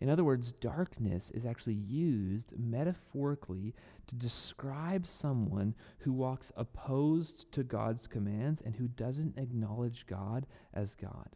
In 0.00 0.08
other 0.08 0.24
words, 0.24 0.52
darkness 0.52 1.32
is 1.34 1.44
actually 1.44 1.74
used 1.74 2.52
metaphorically 2.56 3.74
to 4.06 4.14
describe 4.14 5.06
someone 5.06 5.74
who 5.98 6.12
walks 6.12 6.52
opposed 6.56 7.50
to 7.52 7.64
God's 7.64 8.06
commands 8.06 8.60
and 8.60 8.76
who 8.76 8.86
doesn't 8.88 9.36
acknowledge 9.38 10.06
God 10.06 10.46
as 10.74 10.94
God. 10.94 11.28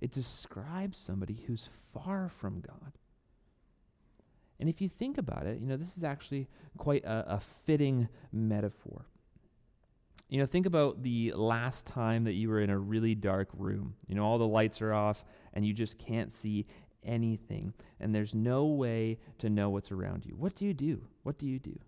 It 0.00 0.12
describes 0.12 0.96
somebody 0.96 1.42
who's 1.46 1.68
far 1.92 2.28
from 2.28 2.60
God. 2.60 2.92
And 4.60 4.68
if 4.68 4.80
you 4.80 4.88
think 4.88 5.18
about 5.18 5.46
it, 5.46 5.60
you 5.60 5.66
know, 5.66 5.76
this 5.76 5.96
is 5.96 6.04
actually 6.04 6.48
quite 6.76 7.04
a, 7.04 7.34
a 7.34 7.40
fitting 7.64 8.08
metaphor. 8.32 9.06
You 10.28 10.38
know, 10.40 10.46
think 10.46 10.66
about 10.66 11.02
the 11.02 11.32
last 11.32 11.86
time 11.86 12.24
that 12.24 12.34
you 12.34 12.48
were 12.48 12.60
in 12.60 12.70
a 12.70 12.78
really 12.78 13.14
dark 13.14 13.48
room. 13.56 13.94
You 14.06 14.14
know, 14.14 14.24
all 14.24 14.38
the 14.38 14.46
lights 14.46 14.82
are 14.82 14.92
off 14.92 15.24
and 15.54 15.64
you 15.64 15.72
just 15.72 15.98
can't 15.98 16.30
see 16.30 16.66
anything, 17.04 17.72
and 18.00 18.14
there's 18.14 18.34
no 18.34 18.66
way 18.66 19.18
to 19.38 19.48
know 19.50 19.70
what's 19.70 19.92
around 19.92 20.26
you. 20.26 20.34
What 20.36 20.54
do 20.54 20.64
you 20.64 20.74
do? 20.74 21.02
What 21.22 21.38
do 21.38 21.46
you 21.46 21.58
do? 21.58 21.78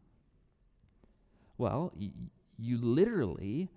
Well, 1.59 1.93
y- 1.99 2.11
you 2.59 2.79
literally 2.79 3.69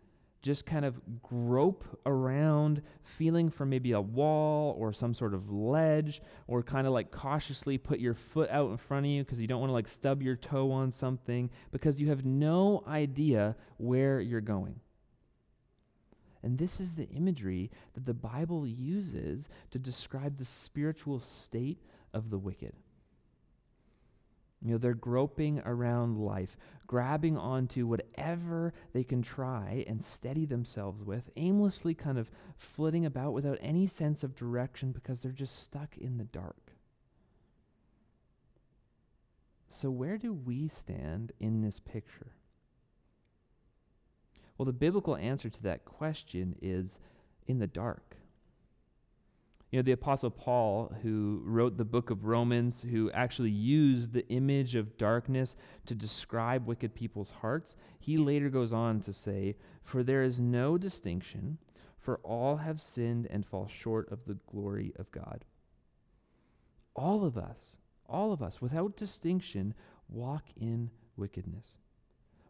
just 0.42 0.66
kind 0.66 0.84
of 0.84 1.00
grope 1.22 1.86
around, 2.06 2.82
feeling 3.04 3.50
for 3.50 3.66
maybe 3.66 3.94
a 3.94 4.02
wall 4.02 4.75
or 4.78 4.92
some 4.92 5.13
sort 5.13 5.34
of 5.34 5.50
ledge, 5.50 6.22
or 6.48 6.62
kind 6.62 6.86
of 6.86 6.92
like 6.92 7.12
cautiously 7.12 7.78
put 7.78 8.00
your 8.00 8.13
foot 8.13 8.50
out 8.50 8.70
in 8.70 8.78
front 8.78 9.06
of 9.06 9.12
you 9.12 9.24
because 9.24 9.40
you 9.40 9.48
don't 9.48 9.62
want 9.62 9.70
to 9.70 9.74
like 9.74 9.88
stub 9.88 10.22
your 10.22 10.36
toe 10.36 10.70
on 10.72 10.92
something 10.92 11.50
because 11.72 12.00
you 12.00 12.10
have 12.10 12.25
no 12.25 12.84
idea 12.88 13.56
where 13.78 14.20
you're 14.20 14.42
going. 14.42 14.80
And 16.44 16.58
this 16.58 16.80
is 16.80 16.94
the 16.94 17.10
imagery 17.10 17.72
that 17.94 18.06
the 18.06 18.14
Bible 18.14 18.68
uses 18.68 19.48
to 19.72 19.80
describe 19.80 20.38
the 20.38 20.46
spiritual 20.46 21.20
state 21.20 21.80
of 22.14 22.30
the 22.30 22.38
wicked. 22.38 22.74
You 24.62 24.72
know, 24.72 24.78
they're 24.78 24.94
groping 24.94 25.60
around 25.66 26.18
life, 26.18 26.58
grabbing 26.88 27.38
onto 27.38 27.86
whatever 27.86 28.74
they 28.94 29.04
can 29.04 29.22
try 29.22 29.84
and 29.88 30.02
steady 30.02 30.46
themselves 30.46 31.04
with, 31.04 31.30
aimlessly 31.36 31.94
kind 31.94 32.18
of 32.18 32.32
flitting 32.56 33.06
about 33.06 33.34
without 33.34 33.58
any 33.62 33.88
sense 33.88 34.24
of 34.24 34.36
direction 34.36 34.92
because 34.92 35.22
they're 35.22 35.32
just 35.32 35.64
stuck 35.64 35.98
in 35.98 36.18
the 36.18 36.24
dark. 36.26 36.72
So, 39.68 39.90
where 39.90 40.18
do 40.18 40.34
we 40.34 40.68
stand 40.70 41.32
in 41.40 41.62
this 41.62 41.80
picture? 41.80 42.32
Well, 44.57 44.65
the 44.65 44.74
biblical 44.74 45.15
answer 45.15 45.50
to 45.50 45.63
that 45.63 45.86
question 45.86 46.55
is 46.62 47.00
in 47.48 47.60
the 47.60 47.67
dark. 47.67 48.17
You 49.72 49.79
know, 49.79 49.83
the 49.83 49.93
Apostle 49.93 50.29
Paul, 50.29 50.93
who 51.01 51.41
wrote 51.43 51.77
the 51.77 51.83
book 51.83 52.12
of 52.12 52.25
Romans, 52.25 52.81
who 52.81 53.10
actually 53.10 53.50
used 53.50 54.13
the 54.13 54.27
image 54.29 54.75
of 54.75 54.98
darkness 55.00 55.55
to 55.88 55.95
describe 55.95 56.67
wicked 56.67 56.93
people's 56.93 57.31
hearts, 57.31 57.75
he 57.98 58.17
later 58.17 58.50
goes 58.50 58.72
on 58.72 59.01
to 59.01 59.12
say, 59.12 59.55
For 59.81 60.03
there 60.03 60.22
is 60.22 60.39
no 60.39 60.77
distinction, 60.77 61.57
for 61.98 62.17
all 62.17 62.57
have 62.57 62.79
sinned 62.79 63.25
and 63.31 63.44
fall 63.44 63.66
short 63.66 64.11
of 64.11 64.20
the 64.25 64.37
glory 64.46 64.94
of 64.98 65.11
God. 65.11 65.44
All 66.96 67.25
of 67.25 67.35
us, 67.35 67.77
all 68.07 68.31
of 68.31 68.44
us, 68.44 68.61
without 68.61 68.96
distinction, 68.96 69.74
walk 70.07 70.44
in 70.55 70.92
wickedness. 71.18 71.77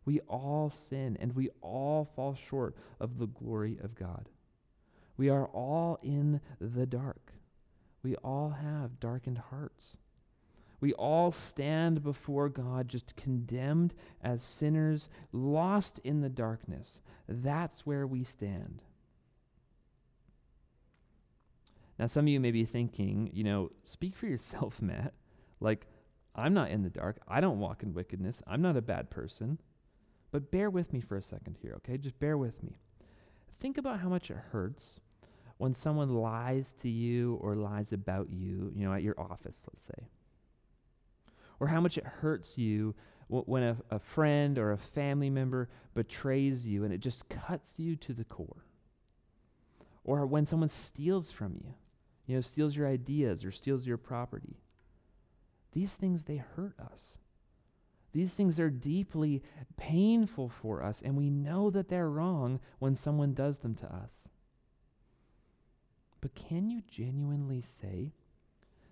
We 0.05 0.19
all 0.21 0.69
sin 0.69 1.17
and 1.19 1.33
we 1.33 1.49
all 1.61 2.05
fall 2.15 2.35
short 2.35 2.75
of 2.99 3.17
the 3.17 3.27
glory 3.27 3.77
of 3.81 3.95
God. 3.95 4.29
We 5.17 5.29
are 5.29 5.47
all 5.47 5.99
in 6.01 6.41
the 6.59 6.85
dark. 6.85 7.33
We 8.01 8.15
all 8.17 8.49
have 8.49 8.99
darkened 8.99 9.37
hearts. 9.37 9.95
We 10.81 10.91
all 10.93 11.31
stand 11.31 12.03
before 12.03 12.49
God 12.49 12.89
just 12.89 13.15
condemned 13.15 13.93
as 14.21 14.43
sinners, 14.43 15.07
lost 15.31 15.99
in 16.03 16.19
the 16.19 16.29
darkness. 16.29 16.99
That's 17.29 17.85
where 17.85 18.05
we 18.05 18.25
stand. 18.25 18.81
Now, 21.97 22.07
some 22.07 22.25
of 22.25 22.29
you 22.29 22.39
may 22.41 22.51
be 22.51 22.65
thinking, 22.65 23.29
you 23.31 23.45
know, 23.45 23.71
speak 23.85 24.15
for 24.15 24.25
yourself, 24.25 24.81
Matt. 24.81 25.13
Like, 25.61 25.87
I'm 26.35 26.53
not 26.53 26.71
in 26.71 26.81
the 26.81 26.89
dark. 26.89 27.17
I 27.27 27.39
don't 27.39 27.59
walk 27.59 27.83
in 27.83 27.93
wickedness. 27.93 28.41
I'm 28.45 28.61
not 28.61 28.75
a 28.75 28.81
bad 28.81 29.09
person. 29.09 29.59
But 30.33 30.49
bear 30.49 30.71
with 30.71 30.91
me 30.91 30.99
for 30.99 31.15
a 31.15 31.21
second 31.21 31.57
here, 31.61 31.73
okay? 31.75 31.95
Just 31.95 32.19
bear 32.19 32.39
with 32.39 32.63
me. 32.63 32.79
Think 33.59 33.77
about 33.77 33.99
how 33.99 34.09
much 34.09 34.31
it 34.31 34.37
hurts 34.51 34.99
when 35.57 35.75
someone 35.75 36.09
lies 36.09 36.73
to 36.81 36.89
you 36.89 37.35
or 37.35 37.55
lies 37.55 37.93
about 37.93 38.31
you, 38.31 38.71
you 38.75 38.83
know, 38.83 38.93
at 38.93 39.03
your 39.03 39.13
office, 39.19 39.61
let's 39.71 39.85
say. 39.85 40.07
Or 41.59 41.67
how 41.67 41.79
much 41.79 41.99
it 41.99 42.03
hurts 42.03 42.57
you 42.57 42.95
when 43.27 43.61
a, 43.61 43.77
a 43.91 43.99
friend 43.99 44.57
or 44.57 44.71
a 44.71 44.77
family 44.77 45.29
member 45.29 45.69
betrays 45.93 46.65
you 46.65 46.83
and 46.83 46.91
it 46.91 46.99
just 46.99 47.29
cuts 47.29 47.75
you 47.77 47.95
to 47.97 48.11
the 48.11 48.23
core. 48.23 48.65
Or 50.03 50.25
when 50.25 50.47
someone 50.47 50.67
steals 50.67 51.29
from 51.29 51.53
you, 51.63 51.75
you 52.25 52.35
know, 52.35 52.41
steals 52.41 52.75
your 52.75 52.87
ideas 52.87 53.45
or 53.45 53.51
steals 53.51 53.85
your 53.85 53.97
property. 53.97 54.57
These 55.73 55.93
things, 55.93 56.23
they 56.23 56.37
hurt 56.37 56.79
us. 56.79 57.19
These 58.13 58.35
things 58.35 58.59
are 58.59 58.69
deeply 58.69 59.41
painful 59.75 60.47
for 60.47 60.83
us, 60.83 61.01
and 61.01 61.17
we 61.17 61.31
know 61.31 61.71
that 61.71 61.89
they're 61.89 62.09
wrong 62.09 62.59
when 62.77 62.95
someone 62.95 63.33
does 63.33 63.57
them 63.57 63.73
to 63.75 63.93
us. 63.93 64.11
But 66.21 66.35
can 66.35 66.69
you 66.69 66.81
genuinely 66.87 67.59
say 67.59 68.13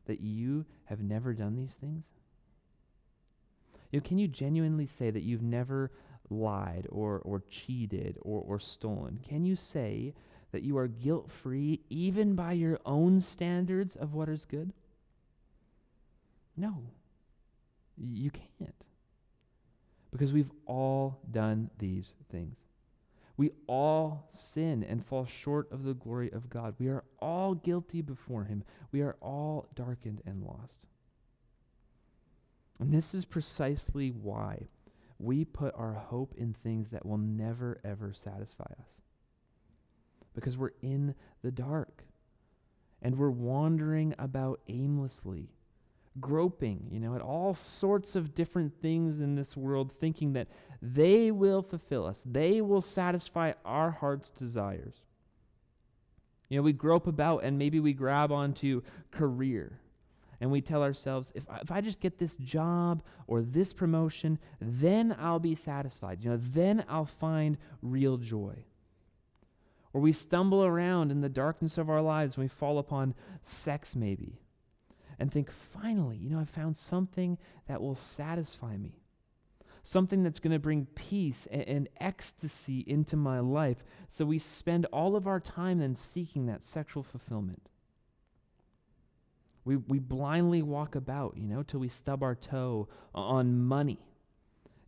that 0.05 0.21
you 0.21 0.65
have 0.85 1.03
never 1.03 1.33
done 1.33 1.55
these 1.55 1.75
things? 1.75 2.03
You 3.91 3.99
know, 3.99 4.03
can 4.03 4.17
you 4.17 4.27
genuinely 4.27 4.87
say 4.87 5.11
that 5.11 5.23
you've 5.23 5.43
never 5.43 5.91
lied 6.29 6.87
or, 6.89 7.19
or 7.19 7.43
cheated 7.47 8.17
or, 8.21 8.41
or 8.41 8.59
stolen? 8.59 9.19
Can 9.27 9.45
you 9.45 9.55
say 9.55 10.15
that 10.51 10.63
you 10.63 10.77
are 10.77 10.87
guilt 10.87 11.29
free 11.29 11.81
even 11.89 12.35
by 12.35 12.53
your 12.53 12.79
own 12.85 13.21
standards 13.21 13.95
of 13.95 14.13
what 14.13 14.29
is 14.29 14.45
good? 14.45 14.73
No, 16.57 16.83
you 17.97 18.31
can't 18.31 18.83
because 20.11 20.33
we've 20.33 20.51
all 20.65 21.19
done 21.31 21.69
these 21.79 22.13
things. 22.31 22.57
We 23.37 23.51
all 23.65 24.29
sin 24.33 24.83
and 24.83 25.05
fall 25.05 25.25
short 25.25 25.71
of 25.71 25.83
the 25.83 25.93
glory 25.93 26.31
of 26.31 26.49
God. 26.49 26.75
We 26.77 26.89
are 26.89 27.05
all 27.19 27.55
guilty 27.55 28.01
before 28.01 28.43
Him. 28.43 28.63
We 28.91 29.01
are 29.01 29.15
all 29.21 29.67
darkened 29.73 30.21
and 30.25 30.43
lost. 30.43 30.85
And 32.79 32.93
this 32.93 33.13
is 33.13 33.25
precisely 33.25 34.09
why 34.09 34.67
we 35.17 35.45
put 35.45 35.73
our 35.75 35.93
hope 35.93 36.33
in 36.35 36.53
things 36.53 36.89
that 36.89 37.05
will 37.05 37.17
never, 37.17 37.79
ever 37.83 38.11
satisfy 38.13 38.65
us. 38.79 38.89
Because 40.33 40.57
we're 40.57 40.71
in 40.81 41.15
the 41.43 41.51
dark 41.51 42.03
and 43.01 43.17
we're 43.17 43.29
wandering 43.29 44.13
about 44.19 44.59
aimlessly 44.67 45.49
groping, 46.19 46.87
you 46.91 46.99
know, 46.99 47.15
at 47.15 47.21
all 47.21 47.53
sorts 47.53 48.15
of 48.15 48.35
different 48.35 48.73
things 48.81 49.21
in 49.21 49.35
this 49.35 49.55
world, 49.55 49.91
thinking 49.99 50.33
that 50.33 50.47
they 50.81 51.31
will 51.31 51.61
fulfill 51.61 52.05
us, 52.05 52.23
they 52.29 52.61
will 52.61 52.81
satisfy 52.81 53.53
our 53.63 53.91
heart's 53.91 54.29
desires. 54.29 54.95
You 56.49 56.57
know, 56.57 56.63
we 56.63 56.73
grope 56.73 57.07
about 57.07 57.43
and 57.43 57.57
maybe 57.57 57.79
we 57.79 57.93
grab 57.93 58.31
onto 58.31 58.81
career. 59.11 59.79
And 60.41 60.51
we 60.51 60.59
tell 60.59 60.81
ourselves, 60.81 61.31
if 61.35 61.47
I, 61.47 61.59
if 61.59 61.71
I 61.71 61.81
just 61.81 61.99
get 61.99 62.17
this 62.17 62.35
job 62.35 63.03
or 63.27 63.43
this 63.43 63.71
promotion, 63.71 64.39
then 64.59 65.15
I'll 65.19 65.39
be 65.39 65.53
satisfied. 65.53 66.23
You 66.23 66.31
know, 66.31 66.39
then 66.41 66.83
I'll 66.89 67.05
find 67.05 67.57
real 67.83 68.17
joy. 68.17 68.55
Or 69.93 70.01
we 70.01 70.11
stumble 70.11 70.65
around 70.65 71.11
in 71.11 71.21
the 71.21 71.29
darkness 71.29 71.77
of 71.77 71.91
our 71.91 72.01
lives 72.01 72.35
and 72.35 72.43
we 72.43 72.47
fall 72.47 72.79
upon 72.79 73.13
sex, 73.43 73.95
maybe 73.95 74.41
and 75.21 75.31
think, 75.31 75.51
finally, 75.51 76.17
you 76.17 76.31
know, 76.31 76.39
I 76.39 76.45
found 76.45 76.75
something 76.75 77.37
that 77.67 77.79
will 77.79 77.93
satisfy 77.93 78.75
me. 78.75 79.03
Something 79.83 80.23
that's 80.23 80.39
going 80.39 80.51
to 80.51 80.57
bring 80.57 80.87
peace 80.95 81.47
and, 81.51 81.61
and, 81.61 81.89
ecstasy 81.99 82.83
into 82.87 83.15
my 83.15 83.39
life. 83.39 83.83
So 84.09 84.25
we 84.25 84.39
spend 84.39 84.87
all 84.87 85.15
of 85.15 85.27
our 85.27 85.39
time 85.39 85.77
then 85.77 85.93
seeking 85.93 86.47
that 86.47 86.63
sexual 86.63 87.03
fulfillment. 87.03 87.61
We, 89.63 89.75
we 89.75 89.99
blindly 89.99 90.63
walk 90.63 90.95
about, 90.95 91.37
you 91.37 91.45
know, 91.45 91.61
till 91.61 91.81
we 91.81 91.89
stub 91.89 92.23
our 92.23 92.33
toe 92.33 92.87
on 93.13 93.59
money. 93.59 93.99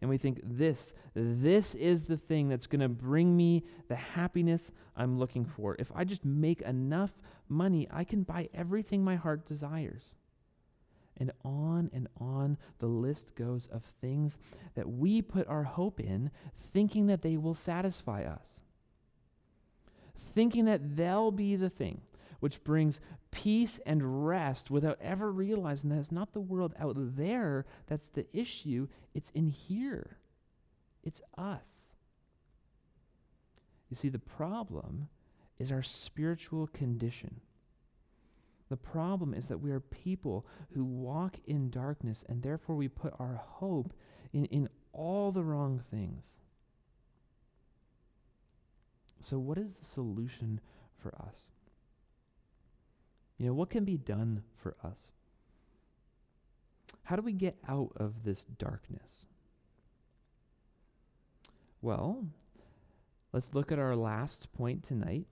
And 0.02 0.10
we 0.10 0.18
think, 0.18 0.40
this, 0.44 0.94
this 1.14 1.76
is 1.76 2.06
the 2.06 2.18
thing 2.18 2.50
that's 2.50 2.66
going 2.66 2.82
to 2.82 2.90
bring 2.90 3.38
me 3.38 3.66
the 3.88 3.96
happiness 3.96 4.72
I'm 4.98 5.20
looking 5.20 5.46
for. 5.46 5.76
If 5.78 5.92
I 5.94 6.04
just 6.06 6.26
make 6.26 6.62
enough 6.64 7.12
money, 7.50 7.88
I 7.92 8.04
can 8.04 8.24
buy 8.24 8.50
everything 8.56 9.04
my 9.04 9.16
heart 9.16 9.46
desires. 9.46 10.10
And 11.18 11.32
on 11.44 11.90
and 11.94 12.08
on 12.20 12.58
the 12.80 12.88
list 12.88 13.36
goes 13.36 13.68
of 13.68 13.84
things 14.02 14.38
that 14.76 14.90
we 14.90 15.22
put 15.22 15.48
our 15.48 15.64
hope 15.64 16.00
in, 16.00 16.32
thinking 16.74 17.08
that 17.08 17.22
they 17.22 17.38
will 17.38 17.54
satisfy 17.54 18.24
us. 18.24 18.62
Thinking 20.34 20.66
that 20.66 20.96
they'll 20.96 21.32
be 21.32 21.56
the 21.56 21.70
thing 21.70 22.02
which 22.44 22.62
brings 22.66 23.00
peace 23.32 23.80
and 23.86 24.28
rest 24.28 24.70
without 24.70 24.98
ever 25.00 25.32
realizing 25.32 25.90
that 25.90 26.00
it's 26.00 26.12
not 26.12 26.34
the 26.34 26.42
world 26.42 26.74
out 26.78 26.98
there 26.98 27.66
that's 27.88 28.10
the 28.10 28.26
issue, 28.34 28.86
it's 29.14 29.30
in 29.30 29.48
here. 29.48 30.18
It's 31.06 31.22
us. 31.38 31.70
You 33.90 33.96
see, 33.96 34.10
the 34.10 34.20
problem 34.20 35.08
is 35.58 35.72
our 35.72 35.84
spiritual 35.84 36.68
condition. 36.68 37.40
The 38.74 38.78
problem 38.78 39.36
is 39.36 39.50
that 39.50 39.60
we 39.60 39.70
are 39.70 39.80
people 39.80 40.48
who 40.74 40.84
walk 40.84 41.36
in 41.46 41.70
darkness, 41.70 42.26
and 42.28 42.42
therefore 42.42 42.76
we 42.76 42.88
put 42.88 43.14
our 43.20 43.36
hope 43.36 43.94
in, 44.34 44.46
in 44.46 44.68
all 44.94 45.32
the 45.32 45.44
wrong 45.44 45.84
things. 45.92 46.24
So, 49.20 49.38
what 49.38 49.60
is 49.60 49.76
the 49.76 49.86
solution 49.86 50.60
for 50.98 51.14
us? 51.22 51.50
You 53.38 53.46
know, 53.46 53.54
what 53.54 53.70
can 53.70 53.86
be 53.86 53.96
done 53.96 54.42
for 54.56 54.76
us? 54.84 55.12
How 57.04 57.16
do 57.16 57.22
we 57.22 57.34
get 57.34 57.60
out 57.70 57.92
of 57.98 58.24
this 58.24 58.44
darkness? 58.58 59.28
Well, 61.80 62.26
let's 63.34 63.54
look 63.54 63.72
at 63.72 63.78
our 63.78 63.96
last 63.96 64.52
point 64.52 64.82
tonight, 64.82 65.28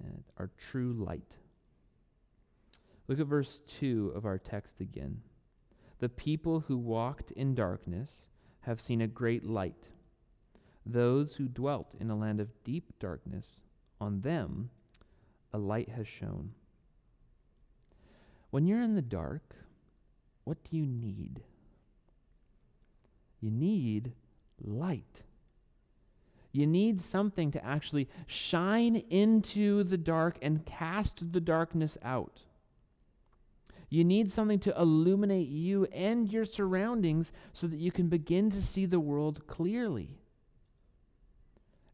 uh, 0.00 0.20
our 0.36 0.50
true 0.70 0.92
light. 0.92 1.34
Look 3.08 3.20
at 3.20 3.26
verse 3.26 3.62
2 3.80 4.12
of 4.14 4.26
our 4.26 4.38
text 4.38 4.80
again. 4.80 5.22
The 5.98 6.10
people 6.10 6.60
who 6.60 6.76
walked 6.76 7.30
in 7.32 7.54
darkness 7.54 8.26
have 8.60 8.80
seen 8.80 9.00
a 9.00 9.06
great 9.06 9.44
light. 9.44 9.88
Those 10.84 11.34
who 11.34 11.48
dwelt 11.48 11.94
in 11.98 12.10
a 12.10 12.16
land 12.16 12.40
of 12.40 12.62
deep 12.64 12.92
darkness, 13.00 13.62
on 14.00 14.20
them 14.20 14.70
a 15.52 15.58
light 15.58 15.88
has 15.88 16.06
shone. 16.06 16.52
When 18.50 18.66
you're 18.66 18.82
in 18.82 18.94
the 18.94 19.02
dark, 19.02 19.56
what 20.44 20.62
do 20.64 20.76
you 20.76 20.86
need? 20.86 21.42
You 23.40 23.50
need 23.50 24.12
light. 24.62 25.22
You 26.52 26.66
need 26.66 27.00
something 27.00 27.50
to 27.52 27.64
actually 27.64 28.08
shine 28.26 28.96
into 29.10 29.84
the 29.84 29.98
dark 29.98 30.38
and 30.42 30.64
cast 30.64 31.32
the 31.32 31.40
darkness 31.40 31.98
out. 32.02 32.42
You 33.90 34.04
need 34.04 34.30
something 34.30 34.58
to 34.60 34.78
illuminate 34.78 35.48
you 35.48 35.86
and 35.86 36.30
your 36.30 36.44
surroundings 36.44 37.32
so 37.52 37.66
that 37.66 37.80
you 37.80 37.90
can 37.90 38.08
begin 38.08 38.50
to 38.50 38.62
see 38.62 38.86
the 38.86 39.00
world 39.00 39.46
clearly. 39.46 40.18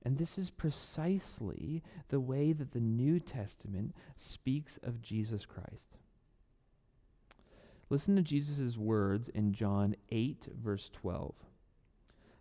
And 0.05 0.19
this 0.19 0.37
is 0.37 0.51
precisely 0.51 1.83
the 2.09 2.21
way 2.21 2.53
that 2.53 2.73
the 2.73 2.81
New 2.81 3.21
Testament 3.21 3.95
speaks 4.17 4.79
of 4.83 5.01
Jesus 5.01 5.47
Christ. 5.47 5.97
Listen 7.89 8.17
to 8.17 8.23
Jesus' 8.23 8.77
words 8.77 9.29
in 9.29 9.53
John 9.53 9.95
8, 10.11 10.49
verse 10.63 10.91
12. 10.93 11.35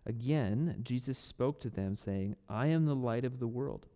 Again, 0.05 0.79
Jesus 0.83 1.17
spoke 1.17 1.61
to 1.61 1.69
them, 1.69 1.95
saying, 1.95 2.35
I 2.49 2.67
am 2.67 2.85
the 2.85 2.95
light 2.95 3.23
of 3.23 3.39
the 3.39 3.47
world. 3.47 3.87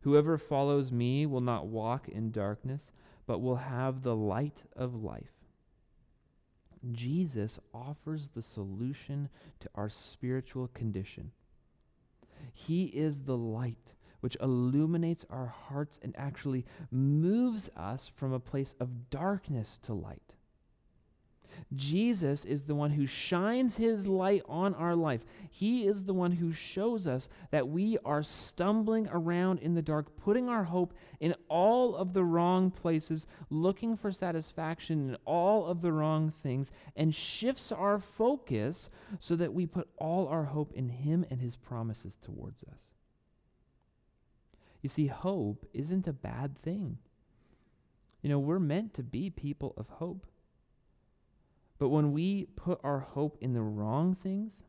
Whoever 0.00 0.38
follows 0.38 0.92
me 0.92 1.26
will 1.26 1.40
not 1.40 1.66
walk 1.66 2.08
in 2.08 2.30
darkness, 2.30 2.92
but 3.26 3.40
will 3.40 3.56
have 3.56 4.02
the 4.02 4.14
light 4.14 4.62
of 4.76 5.02
life. 5.02 5.32
Jesus 6.92 7.58
offers 7.74 8.28
the 8.28 8.42
solution 8.42 9.28
to 9.60 9.68
our 9.74 9.88
spiritual 9.88 10.68
condition. 10.68 11.30
He 12.52 12.84
is 12.84 13.22
the 13.22 13.36
light 13.36 13.94
which 14.20 14.36
illuminates 14.40 15.24
our 15.30 15.46
hearts 15.46 15.98
and 16.02 16.14
actually 16.16 16.64
moves 16.90 17.68
us 17.76 18.10
from 18.14 18.32
a 18.32 18.40
place 18.40 18.74
of 18.80 19.10
darkness 19.10 19.78
to 19.82 19.94
light. 19.94 20.35
Jesus 21.74 22.44
is 22.44 22.64
the 22.64 22.74
one 22.74 22.90
who 22.90 23.06
shines 23.06 23.76
his 23.76 24.06
light 24.06 24.42
on 24.48 24.74
our 24.74 24.94
life. 24.94 25.24
He 25.50 25.86
is 25.86 26.04
the 26.04 26.14
one 26.14 26.32
who 26.32 26.52
shows 26.52 27.06
us 27.06 27.28
that 27.50 27.68
we 27.68 27.98
are 28.04 28.22
stumbling 28.22 29.08
around 29.10 29.58
in 29.60 29.74
the 29.74 29.82
dark, 29.82 30.16
putting 30.16 30.48
our 30.48 30.64
hope 30.64 30.94
in 31.20 31.34
all 31.48 31.96
of 31.96 32.12
the 32.12 32.24
wrong 32.24 32.70
places, 32.70 33.26
looking 33.50 33.96
for 33.96 34.12
satisfaction 34.12 35.10
in 35.10 35.16
all 35.24 35.66
of 35.66 35.80
the 35.80 35.92
wrong 35.92 36.30
things, 36.42 36.70
and 36.96 37.14
shifts 37.14 37.72
our 37.72 37.98
focus 37.98 38.88
so 39.18 39.34
that 39.36 39.52
we 39.52 39.66
put 39.66 39.88
all 39.96 40.28
our 40.28 40.44
hope 40.44 40.72
in 40.72 40.88
him 40.88 41.24
and 41.30 41.40
his 41.40 41.56
promises 41.56 42.16
towards 42.16 42.62
us. 42.64 42.78
You 44.82 44.88
see, 44.88 45.08
hope 45.08 45.66
isn't 45.72 46.06
a 46.06 46.12
bad 46.12 46.56
thing. 46.58 46.98
You 48.22 48.30
know, 48.30 48.38
we're 48.38 48.58
meant 48.58 48.94
to 48.94 49.02
be 49.02 49.30
people 49.30 49.74
of 49.76 49.88
hope. 49.88 50.26
But 51.78 51.90
when 51.90 52.12
we 52.12 52.46
put 52.56 52.80
our 52.82 53.00
hope 53.00 53.36
in 53.40 53.52
the 53.52 53.62
wrong 53.62 54.14
things, 54.14 54.62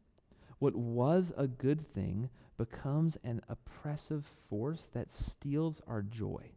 what 0.60 0.76
was 0.76 1.32
a 1.38 1.48
good 1.48 1.86
thing 1.94 2.30
becomes 2.58 3.18
an 3.24 3.42
oppressive 3.48 4.26
force 4.50 4.90
that 4.94 5.10
steals 5.10 5.82
our 5.88 6.02
joy. 6.02 6.52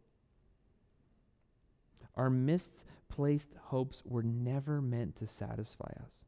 Our 2.15 2.29
misplaced 2.29 3.53
hopes 3.55 4.01
were 4.05 4.23
never 4.23 4.81
meant 4.81 5.15
to 5.17 5.27
satisfy 5.27 5.91
us. 6.03 6.25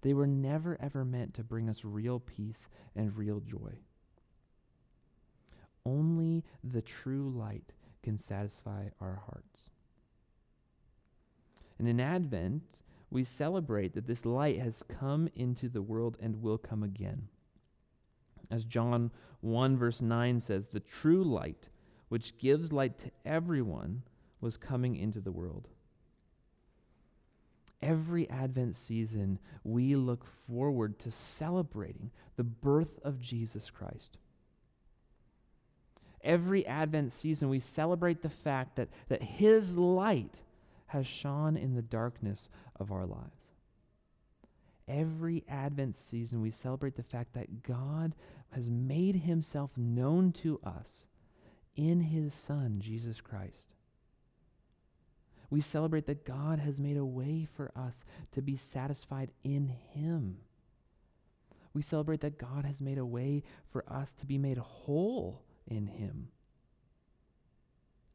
They 0.00 0.14
were 0.14 0.26
never, 0.26 0.80
ever 0.80 1.04
meant 1.04 1.34
to 1.34 1.44
bring 1.44 1.68
us 1.68 1.84
real 1.84 2.20
peace 2.20 2.68
and 2.96 3.16
real 3.16 3.40
joy. 3.40 3.78
Only 5.84 6.44
the 6.64 6.82
true 6.82 7.30
light 7.30 7.72
can 8.02 8.16
satisfy 8.16 8.88
our 9.00 9.22
hearts. 9.26 9.70
And 11.78 11.88
in 11.88 12.00
Advent, 12.00 12.81
we 13.12 13.24
celebrate 13.24 13.92
that 13.94 14.06
this 14.06 14.24
light 14.24 14.58
has 14.58 14.82
come 14.88 15.28
into 15.36 15.68
the 15.68 15.82
world 15.82 16.16
and 16.20 16.42
will 16.42 16.58
come 16.58 16.82
again. 16.82 17.28
As 18.50 18.64
John 18.64 19.10
1, 19.40 19.76
verse 19.76 20.00
9 20.00 20.40
says, 20.40 20.66
the 20.66 20.80
true 20.80 21.22
light, 21.22 21.68
which 22.08 22.38
gives 22.38 22.72
light 22.72 22.98
to 22.98 23.10
everyone, 23.24 24.02
was 24.40 24.56
coming 24.56 24.96
into 24.96 25.20
the 25.20 25.32
world. 25.32 25.68
Every 27.82 28.28
Advent 28.30 28.76
season, 28.76 29.38
we 29.64 29.96
look 29.96 30.24
forward 30.24 30.98
to 31.00 31.10
celebrating 31.10 32.10
the 32.36 32.44
birth 32.44 32.98
of 33.04 33.20
Jesus 33.20 33.70
Christ. 33.70 34.16
Every 36.22 36.64
Advent 36.66 37.12
season, 37.12 37.48
we 37.48 37.58
celebrate 37.58 38.22
the 38.22 38.28
fact 38.28 38.76
that, 38.76 38.88
that 39.08 39.22
His 39.22 39.76
light 39.76 40.34
has 40.92 41.06
shone 41.06 41.56
in 41.56 41.74
the 41.74 41.80
darkness 41.80 42.50
of 42.78 42.92
our 42.92 43.06
lives. 43.06 43.56
Every 44.86 45.42
Advent 45.48 45.96
season, 45.96 46.42
we 46.42 46.50
celebrate 46.50 46.96
the 46.96 47.02
fact 47.02 47.32
that 47.32 47.62
God 47.62 48.14
has 48.50 48.68
made 48.68 49.16
himself 49.16 49.70
known 49.78 50.32
to 50.42 50.60
us 50.62 51.06
in 51.76 51.98
his 51.98 52.34
Son, 52.34 52.78
Jesus 52.78 53.22
Christ. 53.22 53.74
We 55.48 55.62
celebrate 55.62 56.06
that 56.06 56.26
God 56.26 56.58
has 56.58 56.78
made 56.78 56.98
a 56.98 57.04
way 57.04 57.48
for 57.56 57.72
us 57.74 58.04
to 58.32 58.42
be 58.42 58.56
satisfied 58.56 59.30
in 59.44 59.68
him. 59.94 60.36
We 61.72 61.80
celebrate 61.80 62.20
that 62.20 62.36
God 62.36 62.66
has 62.66 62.82
made 62.82 62.98
a 62.98 63.06
way 63.06 63.44
for 63.70 63.82
us 63.90 64.12
to 64.14 64.26
be 64.26 64.36
made 64.36 64.58
whole 64.58 65.40
in 65.66 65.86
him. 65.86 66.28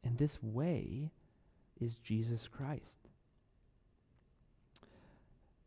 And 0.04 0.16
this 0.16 0.40
way 0.40 1.10
is 1.80 1.98
Jesus 1.98 2.48
Christ. 2.48 3.08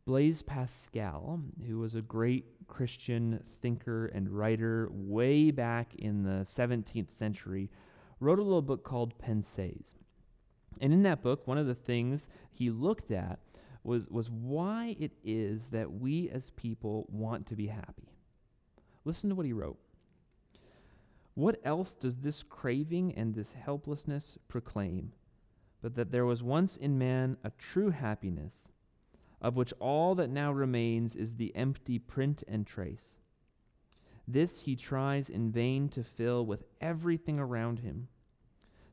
Blaise 0.04 0.42
Pascal, 0.42 1.40
who 1.66 1.78
was 1.78 1.94
a 1.94 2.02
great 2.02 2.44
Christian 2.66 3.42
thinker 3.60 4.06
and 4.06 4.28
writer 4.28 4.88
way 4.90 5.52
back 5.52 5.94
in 5.94 6.24
the 6.24 6.44
17th 6.44 7.12
century, 7.12 7.70
wrote 8.18 8.40
a 8.40 8.42
little 8.42 8.62
book 8.62 8.82
called 8.82 9.16
Pensées. 9.18 9.94
And 10.80 10.92
in 10.92 11.04
that 11.04 11.22
book, 11.22 11.46
one 11.46 11.58
of 11.58 11.68
the 11.68 11.74
things 11.74 12.28
he 12.50 12.70
looked 12.70 13.12
at 13.12 13.38
was, 13.84 14.08
was 14.08 14.28
why 14.30 14.96
it 14.98 15.12
is 15.24 15.68
that 15.68 15.90
we 15.90 16.28
as 16.30 16.50
people 16.50 17.06
want 17.08 17.46
to 17.46 17.56
be 17.56 17.66
happy. 17.68 18.08
Listen 19.04 19.30
to 19.30 19.36
what 19.36 19.46
he 19.46 19.52
wrote. 19.52 19.78
What 21.34 21.60
else 21.64 21.94
does 21.94 22.16
this 22.16 22.42
craving 22.42 23.14
and 23.14 23.34
this 23.34 23.52
helplessness 23.52 24.36
proclaim 24.48 25.12
but 25.82 25.96
that 25.96 26.12
there 26.12 26.24
was 26.24 26.42
once 26.42 26.76
in 26.76 26.96
man 26.96 27.36
a 27.44 27.50
true 27.58 27.90
happiness, 27.90 28.68
of 29.40 29.56
which 29.56 29.74
all 29.80 30.14
that 30.14 30.30
now 30.30 30.52
remains 30.52 31.14
is 31.16 31.34
the 31.34 31.54
empty 31.56 31.98
print 31.98 32.44
and 32.46 32.66
trace. 32.66 33.18
This 34.26 34.60
he 34.60 34.76
tries 34.76 35.28
in 35.28 35.50
vain 35.50 35.88
to 35.90 36.04
fill 36.04 36.46
with 36.46 36.62
everything 36.80 37.40
around 37.40 37.80
him, 37.80 38.08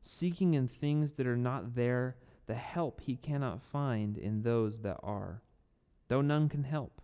seeking 0.01 0.55
in 0.55 0.67
things 0.67 1.13
that 1.13 1.27
are 1.27 1.37
not 1.37 1.75
there 1.75 2.15
the 2.47 2.55
help 2.55 3.01
he 3.01 3.15
cannot 3.15 3.61
find 3.61 4.17
in 4.17 4.41
those 4.41 4.79
that 4.79 4.97
are, 5.03 5.43
though 6.07 6.21
none 6.21 6.49
can 6.49 6.63
help, 6.63 6.99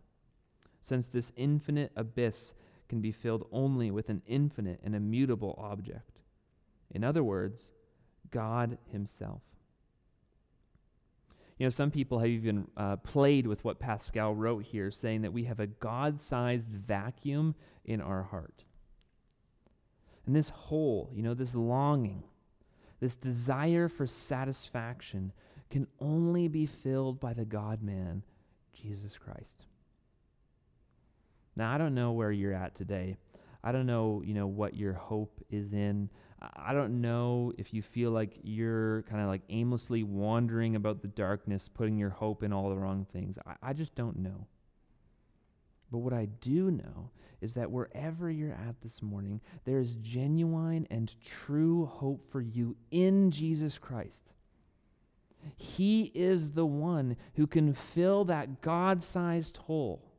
since 0.82 1.06
this 1.06 1.32
infinite 1.36 1.92
abyss 1.96 2.54
can 2.90 3.00
be 3.00 3.12
filled 3.12 3.48
only 3.52 3.92
with 3.92 4.10
an 4.10 4.24
infinite 4.26 4.80
and 4.84 4.96
immutable 4.96 5.56
object. 5.60 6.20
In 6.92 7.04
other 7.04 7.24
words, 7.24 7.72
God 8.32 8.80
Himself. 8.92 9.42
You 11.58 11.66
know, 11.66 11.70
some 11.70 11.92
people 11.92 12.20
have 12.20 12.30
even 12.30 12.68
uh, 12.76 12.98
played 12.98 13.48
with 13.48 13.64
what 13.64 13.80
Pascal 13.80 14.34
wrote 14.34 14.64
here, 14.64 14.92
saying 14.92 15.22
that 15.22 15.32
we 15.32 15.46
have 15.46 15.60
a 15.60 15.68
God 15.68 16.20
sized 16.20 16.70
vacuum 16.70 17.56
in 17.86 18.02
our 18.02 18.24
heart. 18.24 18.64
And 20.26 20.36
this 20.36 20.50
hole, 20.50 21.10
you 21.14 21.24
know, 21.24 21.34
this 21.34 21.56
longing, 21.56 22.24
this 23.00 23.16
desire 23.16 23.88
for 23.88 24.08
satisfaction 24.08 25.32
can 25.70 25.88
only 26.00 26.48
be 26.48 26.66
filled 26.66 27.20
by 27.20 27.34
the 27.34 27.46
God 27.46 27.82
man, 27.82 28.24
Jesus 28.74 29.18
Christ. 29.18 29.66
Now, 31.56 31.74
I 31.74 31.78
don't 31.78 31.96
know 31.96 32.12
where 32.12 32.32
you're 32.32 32.54
at 32.54 32.76
today. 32.76 33.18
I 33.64 33.72
don't 33.72 33.86
know, 33.86 34.22
you 34.26 34.34
know, 34.34 34.48
what 34.48 34.76
your 34.76 34.94
hope 34.94 35.40
is 35.50 35.74
in. 35.74 36.10
I 36.42 36.74
don't 36.74 37.02
know 37.02 37.54
if 37.58 37.74
you 37.74 37.82
feel 37.82 38.12
like 38.12 38.38
you're 38.44 39.04
kind 39.04 39.22
of 39.22 39.28
like 39.28 39.42
aimlessly 39.50 40.04
wandering 40.04 40.76
about 40.76 41.02
the 41.02 41.08
darkness, 41.08 41.70
putting 41.74 41.98
your 41.98 42.10
hope 42.10 42.44
in 42.44 42.52
all 42.52 42.70
the 42.70 42.76
wrong 42.76 43.06
things. 43.12 43.38
I, 43.46 43.56
I 43.62 43.74
just 43.74 43.96
don't 43.96 44.18
know. 44.18 44.48
But 45.92 46.00
what 46.00 46.14
I 46.14 46.26
do 46.42 46.72
know 46.72 47.10
is 47.42 47.54
that 47.54 47.72
wherever 47.72 48.30
you're 48.30 48.52
at 48.52 48.82
this 48.82 49.02
morning, 49.02 49.40
there 49.64 49.80
is 49.80 49.96
genuine 49.96 50.88
and 50.90 51.14
true 51.24 51.86
hope 51.86 52.22
for 52.32 52.42
you 52.42 52.76
in 52.92 53.32
Jesus 53.32 53.78
Christ. 53.78 54.34
He 55.56 56.12
is 56.16 56.52
the 56.52 56.66
one 56.66 57.16
who 57.36 57.48
can 57.48 57.74
fill 57.74 58.26
that 58.26 58.62
God 58.62 59.04
sized 59.04 59.58
hole. 59.58 60.12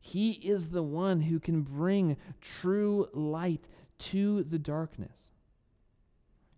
He 0.00 0.32
is 0.32 0.70
the 0.70 0.82
one 0.82 1.20
who 1.20 1.38
can 1.38 1.60
bring 1.62 2.16
true 2.40 3.08
light 3.12 3.64
to 3.98 4.42
the 4.44 4.58
darkness. 4.58 5.30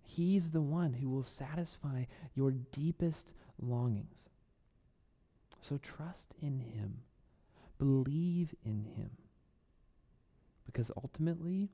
He's 0.00 0.50
the 0.50 0.60
one 0.60 0.92
who 0.92 1.08
will 1.10 1.24
satisfy 1.24 2.04
your 2.34 2.52
deepest 2.52 3.32
longings. 3.60 4.28
So 5.60 5.78
trust 5.78 6.34
in 6.40 6.60
Him, 6.60 7.00
believe 7.78 8.54
in 8.64 8.84
Him. 8.96 9.10
Because 10.64 10.90
ultimately, 11.02 11.70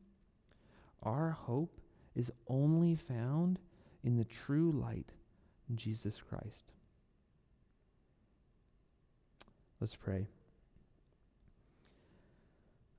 our 1.03 1.31
hope 1.31 1.81
is 2.15 2.33
only 2.49 2.95
found 2.95 3.59
in 4.03 4.17
the 4.17 4.25
true 4.25 4.73
light, 4.73 5.11
Jesus 5.75 6.21
Christ. 6.29 6.65
Let's 9.81 9.97
pray. 9.97 10.29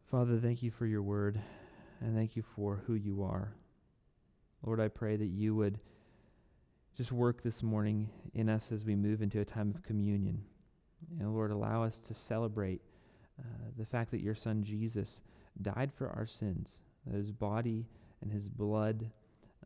Father, 0.10 0.40
thank 0.40 0.64
you 0.64 0.72
for 0.72 0.88
your 0.88 1.04
word 1.04 1.40
and 2.02 2.16
thank 2.16 2.36
you 2.36 2.42
for 2.56 2.82
who 2.88 2.96
you 2.96 3.22
are. 3.22 3.54
Lord, 4.66 4.80
I 4.80 4.88
pray 4.88 5.16
that 5.16 5.28
you 5.28 5.54
would 5.54 5.80
just 6.98 7.12
work 7.12 7.44
this 7.44 7.62
morning 7.62 8.10
in 8.34 8.50
us 8.50 8.72
as 8.72 8.84
we 8.84 8.96
move 8.96 9.22
into 9.22 9.40
a 9.40 9.46
time 9.46 9.70
of 9.70 9.84
communion. 9.84 10.42
And 11.20 11.32
Lord, 11.32 11.52
allow 11.52 11.84
us 11.84 12.00
to 12.00 12.16
celebrate 12.16 12.82
uh, 13.40 13.44
the 13.78 13.86
fact 13.86 14.10
that 14.10 14.22
your 14.22 14.34
son 14.34 14.64
Jesus 14.64 15.22
died 15.62 15.92
for 15.96 16.10
our 16.10 16.26
sins, 16.26 16.82
that 17.06 17.16
his 17.16 17.32
body 17.32 17.86
and 18.24 18.32
his 18.32 18.50
blood 18.50 19.12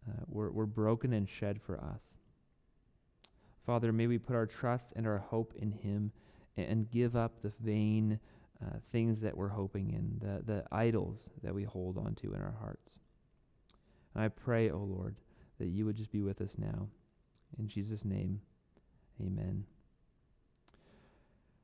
uh, 0.06 0.24
were, 0.28 0.52
were 0.52 0.66
broken 0.66 1.14
and 1.14 1.30
shed 1.30 1.62
for 1.62 1.78
us. 1.78 2.02
Father, 3.66 3.94
may 3.94 4.08
we 4.08 4.18
put 4.18 4.36
our 4.36 4.46
trust 4.46 4.92
and 4.98 5.08
our 5.08 5.20
hope 5.20 5.54
in 5.58 5.72
him 5.72 6.12
and, 6.58 6.68
and 6.68 6.92
give 6.92 7.16
up 7.16 7.42
the 7.42 7.54
vain 7.62 8.20
uh, 8.64 8.78
things 8.92 9.20
that 9.22 9.36
we're 9.36 9.50
hoping 9.50 9.90
in, 9.90 10.20
the, 10.20 10.44
the 10.44 10.64
idols 10.72 11.30
that 11.44 11.54
we 11.54 11.64
hold 11.64 11.98
onto 11.98 12.34
in 12.34 12.42
our 12.42 12.56
hearts. 12.60 13.00
And 14.14 14.24
I 14.24 14.30
pray, 14.30 14.70
O 14.70 14.76
oh 14.76 14.84
Lord, 14.84 15.16
that 15.60 15.68
you 15.68 15.86
would 15.86 15.96
just 15.96 16.12
be 16.12 16.22
with 16.22 16.42
us 16.42 16.56
now. 16.58 16.88
In 17.60 17.68
Jesus' 17.68 18.06
name, 18.06 18.40
amen. 19.22 19.66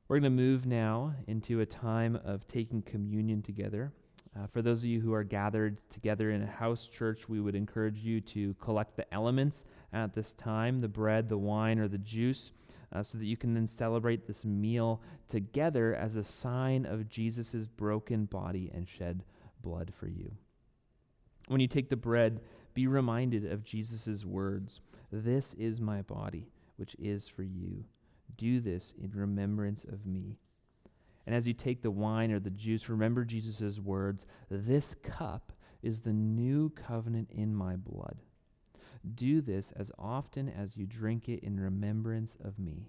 We're 0.08 0.18
going 0.18 0.36
to 0.36 0.42
move 0.42 0.66
now 0.66 1.14
into 1.28 1.60
a 1.60 1.66
time 1.66 2.18
of 2.24 2.46
taking 2.48 2.82
communion 2.82 3.42
together. 3.42 3.92
Uh, 4.36 4.46
for 4.46 4.62
those 4.62 4.80
of 4.80 4.86
you 4.86 5.00
who 5.00 5.12
are 5.12 5.24
gathered 5.24 5.78
together 5.88 6.30
in 6.30 6.42
a 6.42 6.46
house 6.46 6.86
church, 6.88 7.28
we 7.28 7.40
would 7.40 7.54
encourage 7.54 7.98
you 7.98 8.20
to 8.22 8.54
collect 8.54 8.96
the 8.96 9.12
elements 9.14 9.64
at 9.92 10.14
this 10.14 10.32
time 10.34 10.80
the 10.80 10.88
bread, 10.88 11.28
the 11.28 11.38
wine, 11.38 11.78
or 11.78 11.88
the 11.88 11.98
juice 11.98 12.52
uh, 12.92 13.02
so 13.02 13.18
that 13.18 13.26
you 13.26 13.36
can 13.36 13.54
then 13.54 13.66
celebrate 13.66 14.26
this 14.26 14.44
meal 14.44 15.00
together 15.28 15.94
as 15.94 16.16
a 16.16 16.24
sign 16.24 16.86
of 16.86 17.08
Jesus' 17.08 17.66
broken 17.66 18.24
body 18.24 18.70
and 18.74 18.88
shed 18.88 19.22
blood 19.62 19.92
for 19.94 20.08
you. 20.08 20.30
When 21.48 21.60
you 21.60 21.68
take 21.68 21.88
the 21.88 21.96
bread, 21.96 22.40
be 22.74 22.86
reminded 22.86 23.50
of 23.50 23.64
Jesus' 23.64 24.24
words 24.24 24.80
This 25.12 25.54
is 25.54 25.80
my 25.80 26.02
body, 26.02 26.48
which 26.76 26.94
is 26.98 27.28
for 27.28 27.42
you. 27.42 27.84
Do 28.36 28.60
this 28.60 28.94
in 29.02 29.10
remembrance 29.10 29.84
of 29.84 30.06
me. 30.06 30.38
And 31.26 31.34
as 31.34 31.46
you 31.46 31.54
take 31.54 31.82
the 31.82 31.90
wine 31.90 32.32
or 32.32 32.40
the 32.40 32.50
juice, 32.50 32.88
remember 32.88 33.24
Jesus' 33.24 33.78
words 33.78 34.26
This 34.50 34.94
cup 35.02 35.52
is 35.82 36.00
the 36.00 36.12
new 36.12 36.70
covenant 36.70 37.30
in 37.30 37.54
my 37.54 37.76
blood. 37.76 38.16
Do 39.14 39.40
this 39.40 39.72
as 39.76 39.90
often 39.98 40.48
as 40.48 40.76
you 40.76 40.86
drink 40.86 41.28
it 41.28 41.42
in 41.42 41.58
remembrance 41.58 42.36
of 42.44 42.58
me. 42.58 42.86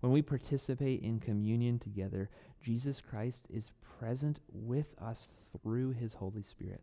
When 0.00 0.12
we 0.12 0.22
participate 0.22 1.02
in 1.02 1.20
communion 1.20 1.78
together, 1.78 2.30
Jesus 2.62 3.00
Christ 3.00 3.46
is 3.50 3.72
present 3.98 4.40
with 4.52 4.94
us 4.98 5.28
through 5.62 5.90
his 5.92 6.14
Holy 6.14 6.42
Spirit. 6.42 6.82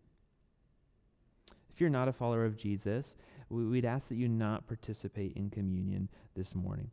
If 1.74 1.82
you're 1.82 1.90
not 1.90 2.08
a 2.08 2.14
follower 2.14 2.46
of 2.46 2.58
Jesus, 2.58 3.16
we'd 3.50 3.86
ask 3.86 4.10
that 4.10 4.16
you 4.16 4.28
not 4.28 4.68
participate 4.68 5.34
in 5.36 5.50
communion 5.50 6.10
this 6.36 6.56
morning. 6.56 6.90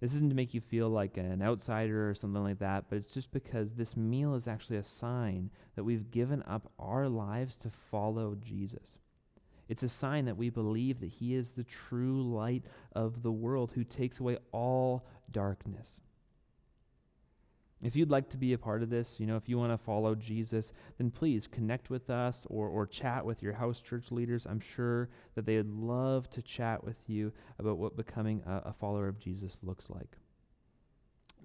This 0.00 0.14
isn't 0.14 0.28
to 0.28 0.36
make 0.36 0.54
you 0.54 0.60
feel 0.60 0.88
like 0.88 1.16
an 1.16 1.42
outsider 1.42 2.08
or 2.08 2.14
something 2.14 2.42
like 2.42 2.60
that, 2.60 2.84
but 2.88 2.96
it's 2.98 3.12
just 3.12 3.32
because 3.32 3.72
this 3.72 3.96
meal 3.96 4.34
is 4.34 4.46
actually 4.46 4.76
a 4.76 4.84
sign 4.84 5.50
that 5.74 5.84
we've 5.84 6.10
given 6.10 6.42
up 6.46 6.70
our 6.78 7.08
lives 7.08 7.56
to 7.56 7.70
follow 7.90 8.36
Jesus. 8.36 8.98
It's 9.68 9.82
a 9.82 9.88
sign 9.88 10.24
that 10.24 10.36
we 10.36 10.50
believe 10.50 11.00
that 11.00 11.10
He 11.10 11.34
is 11.34 11.52
the 11.52 11.64
true 11.64 12.22
light 12.22 12.64
of 12.92 13.22
the 13.22 13.32
world 13.32 13.72
who 13.74 13.84
takes 13.84 14.20
away 14.20 14.38
all 14.52 15.06
darkness. 15.30 16.00
If 17.80 17.94
you'd 17.94 18.10
like 18.10 18.28
to 18.30 18.36
be 18.36 18.54
a 18.54 18.58
part 18.58 18.82
of 18.82 18.90
this, 18.90 19.20
you 19.20 19.26
know, 19.26 19.36
if 19.36 19.48
you 19.48 19.56
want 19.56 19.72
to 19.72 19.78
follow 19.78 20.16
Jesus, 20.16 20.72
then 20.96 21.12
please 21.12 21.46
connect 21.46 21.90
with 21.90 22.10
us 22.10 22.44
or, 22.50 22.68
or 22.68 22.86
chat 22.86 23.24
with 23.24 23.40
your 23.40 23.52
house 23.52 23.80
church 23.80 24.10
leaders. 24.10 24.46
I'm 24.46 24.58
sure 24.58 25.08
that 25.36 25.46
they 25.46 25.58
would 25.58 25.72
love 25.72 26.28
to 26.30 26.42
chat 26.42 26.82
with 26.82 26.96
you 27.06 27.32
about 27.60 27.78
what 27.78 27.96
becoming 27.96 28.42
a, 28.46 28.62
a 28.66 28.72
follower 28.72 29.06
of 29.06 29.20
Jesus 29.20 29.58
looks 29.62 29.90
like. 29.90 30.16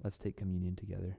Let's 0.03 0.17
take 0.17 0.35
communion 0.35 0.75
together. 0.75 1.17